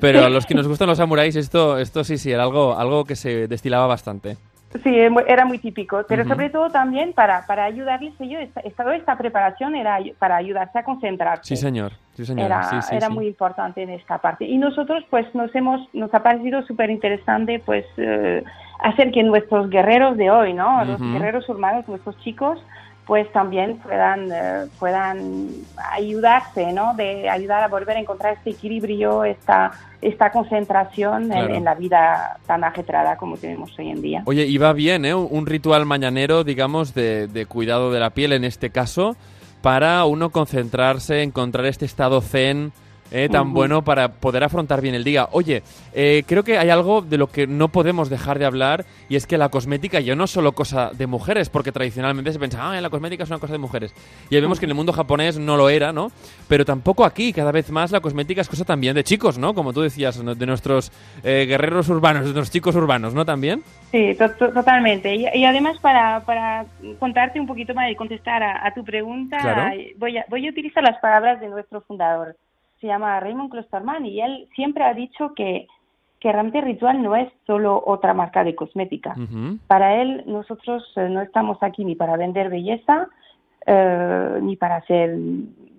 [0.00, 3.04] pero a los que nos gustan los samuráis, esto, esto sí, sí, era algo, algo
[3.04, 4.36] que se destilaba bastante.
[4.82, 6.32] Sí, era muy típico, pero Ujú.
[6.32, 10.78] sobre todo también para, para ayudarles ellos, esta, esta- toda esta preparación era para ayudarse
[10.80, 11.44] a concentrarse.
[11.44, 11.92] Sí, señor.
[12.14, 12.46] Sí, señor.
[12.46, 14.44] Era, Sí, sí, era muy importante en esta parte.
[14.44, 18.42] Y nosotros, pues, nos hemos, nos ha parecido súper interesante, pues, eh,
[18.80, 20.84] hacer que nuestros guerreros de hoy, ¿no?
[20.84, 22.58] Los guerreros urbanos, nuestros chicos,
[23.06, 25.48] pues también puedan, eh, puedan
[25.92, 26.94] ayudarse, ¿no?
[26.94, 29.70] De ayudar a volver a encontrar este equilibrio, esta,
[30.02, 34.22] esta concentración en- en, la vida tan ajetrada como tenemos hoy en día.
[34.26, 35.14] Oye, y va bien, ¿eh?
[35.14, 39.16] Un ritual mañanero, digamos, de, de cuidado de la piel en este caso,
[39.62, 42.72] para uno concentrarse, encontrar este estado zen
[43.10, 45.28] eh, tan bueno para poder afrontar bien el día.
[45.32, 45.62] Oye,
[45.94, 49.26] eh, creo que hay algo de lo que no podemos dejar de hablar y es
[49.26, 52.80] que la cosmética ya no es solo cosa de mujeres, porque tradicionalmente se piensa, ah,
[52.80, 53.94] la cosmética es una cosa de mujeres.
[54.30, 56.10] Y ya vemos que en el mundo japonés no lo era, ¿no?
[56.48, 59.54] Pero tampoco aquí, cada vez más la cosmética es cosa también de chicos, ¿no?
[59.54, 60.90] Como tú decías, de nuestros
[61.22, 63.24] eh, guerreros urbanos, de nuestros chicos urbanos, ¿no?
[63.24, 63.62] También.
[63.92, 65.14] Sí, to- to- totalmente.
[65.14, 66.66] Y, y además, para, para
[66.98, 69.70] contarte un poquito más y contestar a, a tu pregunta, Claro.
[69.98, 72.36] voy, a, voy a utilizar las palabras de nuestro fundador.
[72.80, 75.66] Se llama Raymond Klosterman y él siempre ha dicho que,
[76.20, 79.14] que realmente Ritual no es solo otra marca de cosmética.
[79.66, 83.08] Para él, nosotros eh, no estamos aquí ni para vender belleza,
[83.66, 85.16] eh, ni para hacer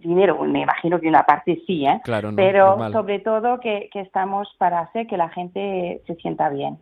[0.01, 0.41] dinero.
[0.43, 1.99] Me imagino que una parte sí, ¿eh?
[2.03, 2.93] Claro, no, Pero normal.
[2.93, 6.77] sobre todo que, que estamos para hacer que la gente se sienta bien.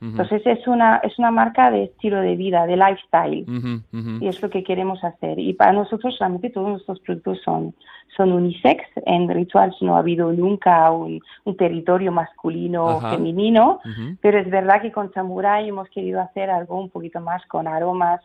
[0.00, 3.44] Entonces es una, es una marca de estilo de vida, de lifestyle.
[4.20, 5.38] Y es lo que queremos hacer.
[5.38, 7.74] Y para nosotros realmente todos nuestros productos son,
[8.16, 8.82] son unisex.
[9.06, 13.80] En Rituals no ha habido nunca un, un territorio masculino o femenino.
[14.20, 18.20] Pero es verdad que con Samurai hemos querido hacer algo un poquito más con aromas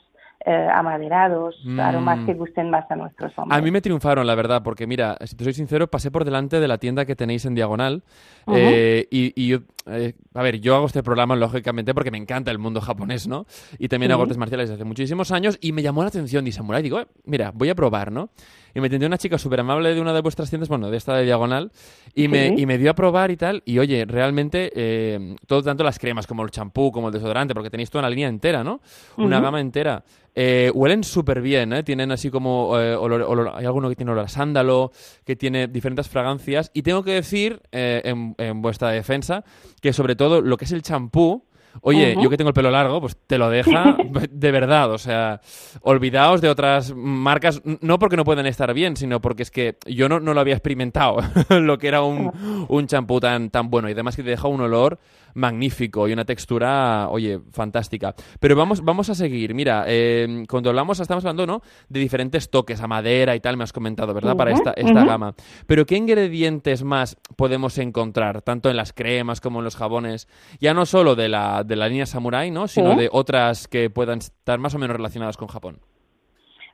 [0.45, 1.79] eh, amaderados, Mm.
[1.79, 3.57] aromas que gusten más a nuestros hombres.
[3.57, 6.59] A mí me triunfaron, la verdad, porque mira, si te soy sincero, pasé por delante
[6.59, 8.03] de la tienda que tenéis en Diagonal
[8.47, 12.51] eh, y, y yo, eh, a ver, yo hago este programa lógicamente porque me encanta
[12.51, 13.45] el mundo japonés, ¿no?
[13.79, 16.51] Y también hago artes marciales desde hace muchísimos años y me llamó la atención de
[16.51, 16.81] Samurai.
[16.81, 18.29] Digo, eh, mira, voy a probar, ¿no?
[18.73, 21.15] Y me atendió una chica súper amable de una de vuestras tiendas, bueno, de esta
[21.17, 21.71] de Diagonal,
[22.15, 23.61] y, me, y me dio a probar y tal.
[23.65, 27.69] Y oye, realmente, eh, todo tanto las cremas como el champú, como el desodorante, porque
[27.69, 28.79] tenéis toda una línea entera, ¿no?
[29.17, 30.03] Una gama entera.
[30.33, 31.83] Eh, huelen súper bien, ¿eh?
[31.83, 34.91] Tienen así como eh, olor, olor- hay alguno que tiene olor a sándalo,
[35.25, 36.71] que tiene diferentes fragancias.
[36.73, 39.43] Y tengo que decir, eh, en, en vuestra defensa,
[39.81, 41.45] que sobre todo lo que es el champú,
[41.83, 43.95] Oye, yo que tengo el pelo largo, pues te lo deja
[44.29, 44.91] de verdad.
[44.91, 45.39] O sea,
[45.83, 50.09] olvidaos de otras marcas, no porque no puedan estar bien, sino porque es que yo
[50.09, 51.19] no, no lo había experimentado,
[51.49, 53.87] lo que era un, un champú tan, tan bueno.
[53.87, 54.99] Y además que te deja un olor
[55.33, 58.13] magnífico y una textura, oye, fantástica.
[58.39, 59.53] Pero vamos, vamos a seguir.
[59.53, 61.61] Mira, eh, cuando hablamos, estamos hablando, ¿no?
[61.89, 64.35] De diferentes toques, a madera y tal, me has comentado, ¿verdad?
[64.35, 65.33] Para esta, esta gama.
[65.67, 70.27] Pero ¿qué ingredientes más podemos encontrar, tanto en las cremas como en los jabones?
[70.59, 72.67] Ya no solo de la, de la línea Samurai, ¿no?
[72.67, 72.97] Sino Sí.
[72.97, 75.79] de otras que puedan estar más o menos relacionadas con Japón.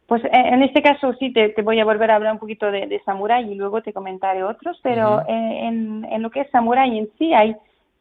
[0.07, 2.71] Pues eh, en este caso sí, te, te voy a volver a hablar un poquito
[2.71, 6.97] de, de Samurai y luego te comentaré otros, pero en, en lo que es Samurai
[6.97, 7.55] en sí hay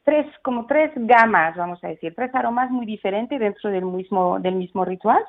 [0.07, 4.55] tres, como tres gamas, vamos a decir, tres aromas muy diferentes dentro del mismo, del
[4.55, 5.23] mismo ritual.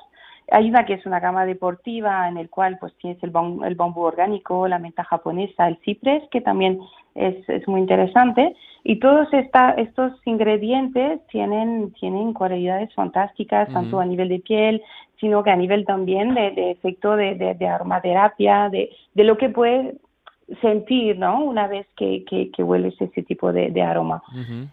[0.50, 3.74] Hay una que es una gama deportiva en el cual pues tienes el, bam- el
[3.74, 6.78] bambú orgánico, la menta japonesa, el ciprés, que también
[7.14, 8.54] es, es muy interesante.
[8.84, 14.00] Y todos esta, estos ingredientes tienen, tienen cualidades fantásticas, tanto Ujú.
[14.00, 14.82] a nivel de piel,
[15.20, 19.36] sino que a nivel también de, de efecto de, de, de aromaterapia, de, de lo
[19.36, 19.96] que puedes
[20.60, 21.44] sentir, ¿no?
[21.44, 24.22] Una vez que, que, que hueles ese tipo de, de aroma.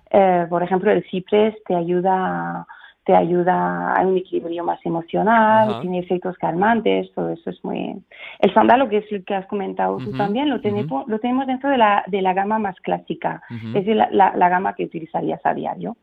[0.10, 2.66] Eh, por ejemplo, el ciprés te ayuda,
[3.06, 5.82] te ayuda a un equilibrio más emocional, Ajá.
[5.82, 7.96] tiene efectos calmantes, todo eso es muy...
[8.40, 11.46] El sándalo, que es el que has comentado tú Ujú, también, lo tenemos, lo tenemos
[11.46, 13.44] dentro de la, de la gama más clásica,
[13.76, 15.96] es la, la, la gama que utilizarías a diario.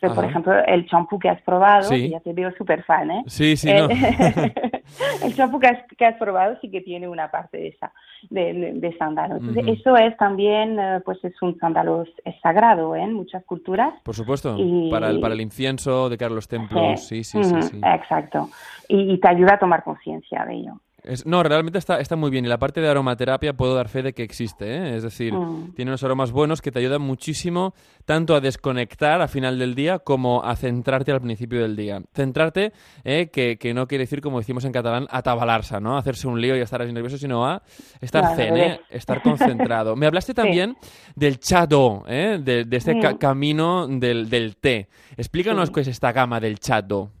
[0.00, 2.02] Por ejemplo, el champú que has probado, Sí.
[2.04, 3.22] que ya te veo súper fan, ¿eh?
[3.26, 3.88] Sí, sí, Eh, no.
[5.26, 7.92] el champú que has, que has probado sí que tiene una parte de esa,
[8.30, 9.36] de, de- de sándalo.
[9.36, 13.02] Entonces, eso es también, eh, pues es un sándalo es sagrado ¿eh?
[13.02, 13.92] en muchas culturas.
[14.02, 17.42] Por supuesto, Y- para, el, para el incienso de cara a los templos, sí, sí,
[17.42, 17.54] sí.
[17.54, 17.80] Ujú, sí.
[17.84, 18.48] Exacto.
[18.88, 20.80] Y, y te ayuda a tomar conciencia de ello.
[21.08, 22.44] Es- no, realmente está, está muy bien.
[22.44, 24.66] Y la parte de aromaterapia puedo dar fe de que existe.
[24.76, 24.96] ¿eh?
[24.96, 25.72] Es decir, Mm.
[25.74, 29.98] tiene unos aromas buenos que te ayudan muchísimo tanto a desconectar a final del día
[30.00, 32.02] como a centrarte al principio del día.
[32.14, 32.72] Centrarte,
[33.04, 33.30] ¿eh?
[33.32, 35.96] que, que no quiere decir, como decimos en catalán, atabalarse, ¿no?
[35.96, 37.62] Hacerse un lío y estar así nervioso, sino a
[38.00, 38.80] estar al zen, ¿eh?
[38.90, 39.96] estar concentrado.
[39.96, 40.36] Me hablaste Sí.
[40.36, 40.76] también
[41.16, 42.38] del chado, ¿eh?
[42.42, 43.18] de, de este ca- Mm.
[43.18, 44.88] camino del, del té.
[45.16, 45.74] Explícanos Sí.
[45.74, 47.12] qué es esta gama del chado.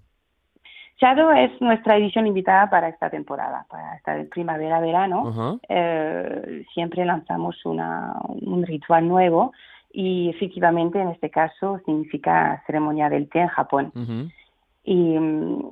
[1.00, 5.58] Shadow es nuestra edición invitada para esta temporada, para esta primavera-verano.
[5.68, 9.52] Eh, siempre lanzamos una, un ritual nuevo
[9.92, 13.92] y efectivamente en este caso significa ceremonia del té en Japón.
[14.84, 15.62] Y mm,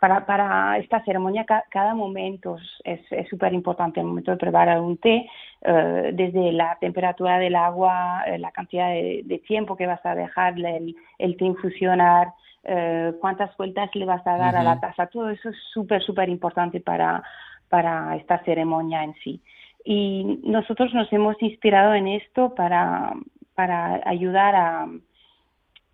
[0.00, 4.78] para, para esta ceremonia ca- cada momento es es súper importante el momento de preparar
[4.82, 5.26] un té,
[5.62, 10.14] eh, desde la temperatura del agua, eh, la cantidad de, de tiempo que vas a
[10.14, 12.28] dejarle el, el té infusionar,
[12.64, 16.28] eh, cuántas vueltas le vas a dar a la taza, todo eso es súper, súper
[16.28, 17.22] importante para,
[17.68, 19.40] para esta ceremonia en sí.
[19.84, 23.12] Y nosotros nos hemos inspirado en esto para,
[23.54, 24.88] para ayudar a,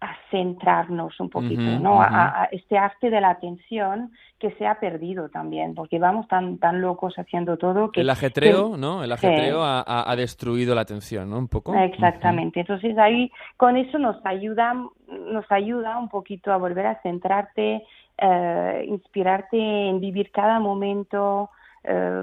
[0.00, 2.00] a centrarnos un poquito, ¿no?
[2.02, 2.14] A- ujú.
[2.16, 6.56] A, a este arte de la atención que se ha perdido también, porque vamos tan
[6.58, 9.04] tan locos haciendo todo que El ajetreo, que- ¿no?
[9.04, 11.38] El ajetreo ha destruido la atención, ¿no?
[11.38, 11.74] Un poco.
[11.74, 12.60] Exactamente.
[12.60, 14.74] Entonces ahí con eso nos ayuda
[15.08, 17.82] nos ayuda un poquito a volver a centrarte,
[18.16, 21.50] eh, inspirarte en vivir cada momento,
[21.84, 22.22] eh,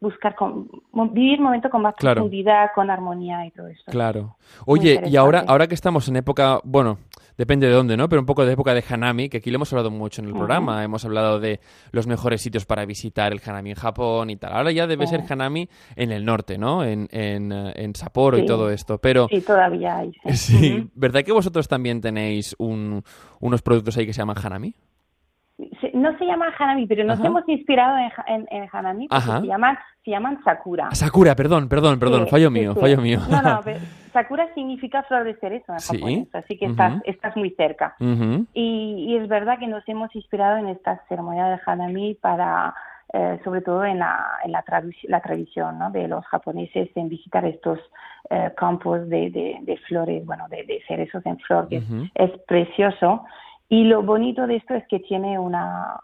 [0.00, 0.68] buscar con,
[1.12, 2.16] vivir momento con más Claro.
[2.22, 3.82] profundidad, con armonía y todo eso.
[3.86, 4.36] Claro.
[4.66, 6.98] Oye, y ahora, ahora que estamos en época, bueno,
[7.38, 8.08] depende de dónde, ¿no?
[8.08, 10.34] Pero un poco de época de Hanami, que aquí lo hemos hablado mucho en el
[10.34, 10.82] programa.
[10.82, 11.60] Hemos hablado de
[11.92, 14.52] los mejores sitios para visitar el Hanami en Japón y tal.
[14.52, 16.84] Ahora ya debe ser Hanami en el norte, ¿no?
[16.84, 18.98] En, en, eh, en Sapporo y todo esto.
[18.98, 20.12] Pero, Sí, todavía hay.
[20.34, 20.90] sí.
[20.94, 23.02] ¿verdad que vosotros también tenéis un-
[23.40, 24.74] unos productos ahí que se llaman Hanami?
[25.92, 27.28] No se llama Hanami, pero nos Ajá.
[27.28, 30.90] hemos inspirado en, en, en Hanami porque se llaman, se llaman Sakura.
[30.92, 32.24] Sakura, perdón, perdón, perdón.
[32.24, 32.80] Sí, fallo sí, mío, sí.
[32.80, 33.20] fallo mío.
[33.30, 33.78] No, no, pero
[34.12, 37.96] Sakura significa flor de cerezo en japonés, así que estás, estás muy cerca.
[38.00, 42.74] Y, y es verdad que nos hemos inspirado en esta ceremonia de Hanami para,
[43.14, 44.62] eh, sobre todo en la, en la,
[45.20, 45.90] tradición ¿no?
[45.90, 47.78] de los japoneses en visitar estos
[48.30, 51.82] eh, campos de, de, de flores, bueno, de, de cerezos en flor, que
[52.14, 53.24] es, precioso.
[53.72, 55.98] Y lo bonito de esto es que tiene una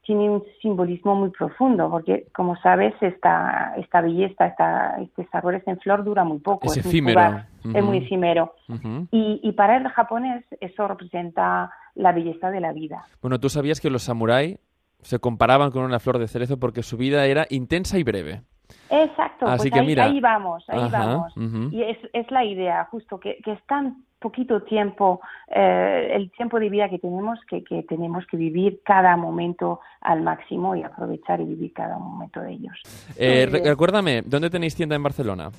[0.00, 5.28] tiene un simbolismo muy profundo, porque como sabes, esta, esta belleza, esta, este
[5.66, 6.66] en flor dura muy poco.
[6.72, 7.20] Es muy efímero.
[7.20, 7.82] fugaz, Es Ujú.
[7.84, 8.54] muy efímero.
[8.70, 9.06] Ujú.
[9.10, 13.04] Y, y para el japonés eso representa la belleza de la vida.
[13.20, 14.58] Bueno, tú sabías que los samurái
[15.02, 18.40] se comparaban con una flor de cerezo porque su vida era intensa y breve.
[18.88, 20.04] Exacto, Así pues que ahí, mira.
[20.04, 21.34] ahí vamos, ahí Ajá, vamos.
[21.70, 26.60] Y es, es la idea, justo, que, que es tan poquito tiempo, eh, el tiempo
[26.60, 31.40] de vida que tenemos, que, que tenemos que vivir cada momento al máximo y aprovechar
[31.40, 32.78] y vivir cada momento de ellos.
[33.16, 35.50] Eh, Entonces, recuérdame, ¿dónde tenéis tienda en Barcelona?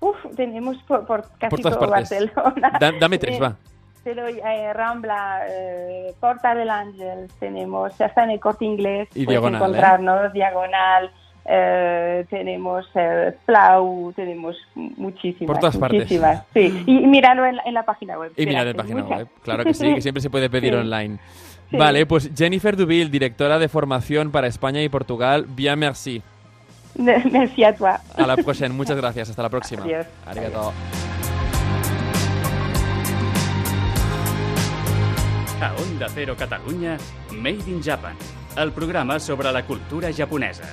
[0.00, 2.10] Uf, tenemos por, por casi Por todo partes.
[2.34, 2.78] Barcelona.
[2.80, 3.56] Da- dame tres, Eh, va.
[4.04, 9.26] Pero eh, Rambla, eh, Porta del Ángel, tenemos, ya está en el corte inglés, Y
[9.26, 9.64] Diagonal, ¿eh?
[9.64, 11.10] encontrarnos, Diagonal,
[11.50, 15.46] eh, tenemos eh, Flau, tenemos muchísimas.
[15.46, 16.00] Por todas partes.
[16.00, 18.32] muchísimas, Sí, y, y míralo en la, en la página web.
[18.36, 19.18] Y mira de Espera, página muchas.
[19.18, 20.78] web, claro que sí, que siempre se puede pedir Sí.
[20.80, 21.18] online.
[21.70, 21.76] Sí.
[21.76, 26.22] Vale, pues Jennifer Dubil, directora de formación para España y Portugal, bien merci.
[26.96, 27.92] Merci a toi.
[28.16, 29.82] A la próxima, muchas gracias, hasta la próxima.
[29.84, 30.06] Adiós.
[30.26, 30.72] Arigato.
[35.60, 36.96] A Onda Cero Catalunya,
[37.32, 38.14] Made in Japan,
[38.56, 40.64] el programa sobre la cultura japonesa.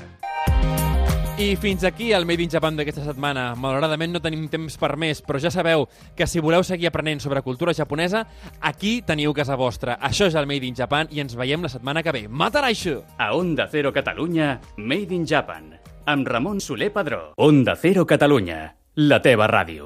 [1.37, 3.49] I fins aquí el Made in Japan d'aquesta setmana.
[3.59, 5.83] Malauradament no tenim temps per més, però ja sabeu
[6.15, 8.21] que si voleu seguir aprenent sobre cultura japonesa,
[8.63, 9.97] aquí teniu casa vostra.
[9.99, 12.23] Això és el Made in Japan i ens veiem la setmana que ve.
[12.29, 13.01] Mataraixo!
[13.19, 15.73] A Onda Cero Catalunya, Made in Japan,
[16.07, 17.33] amb Ramon Soler Padró.
[17.35, 19.83] Onda Cero Catalunya, la teva ràdio.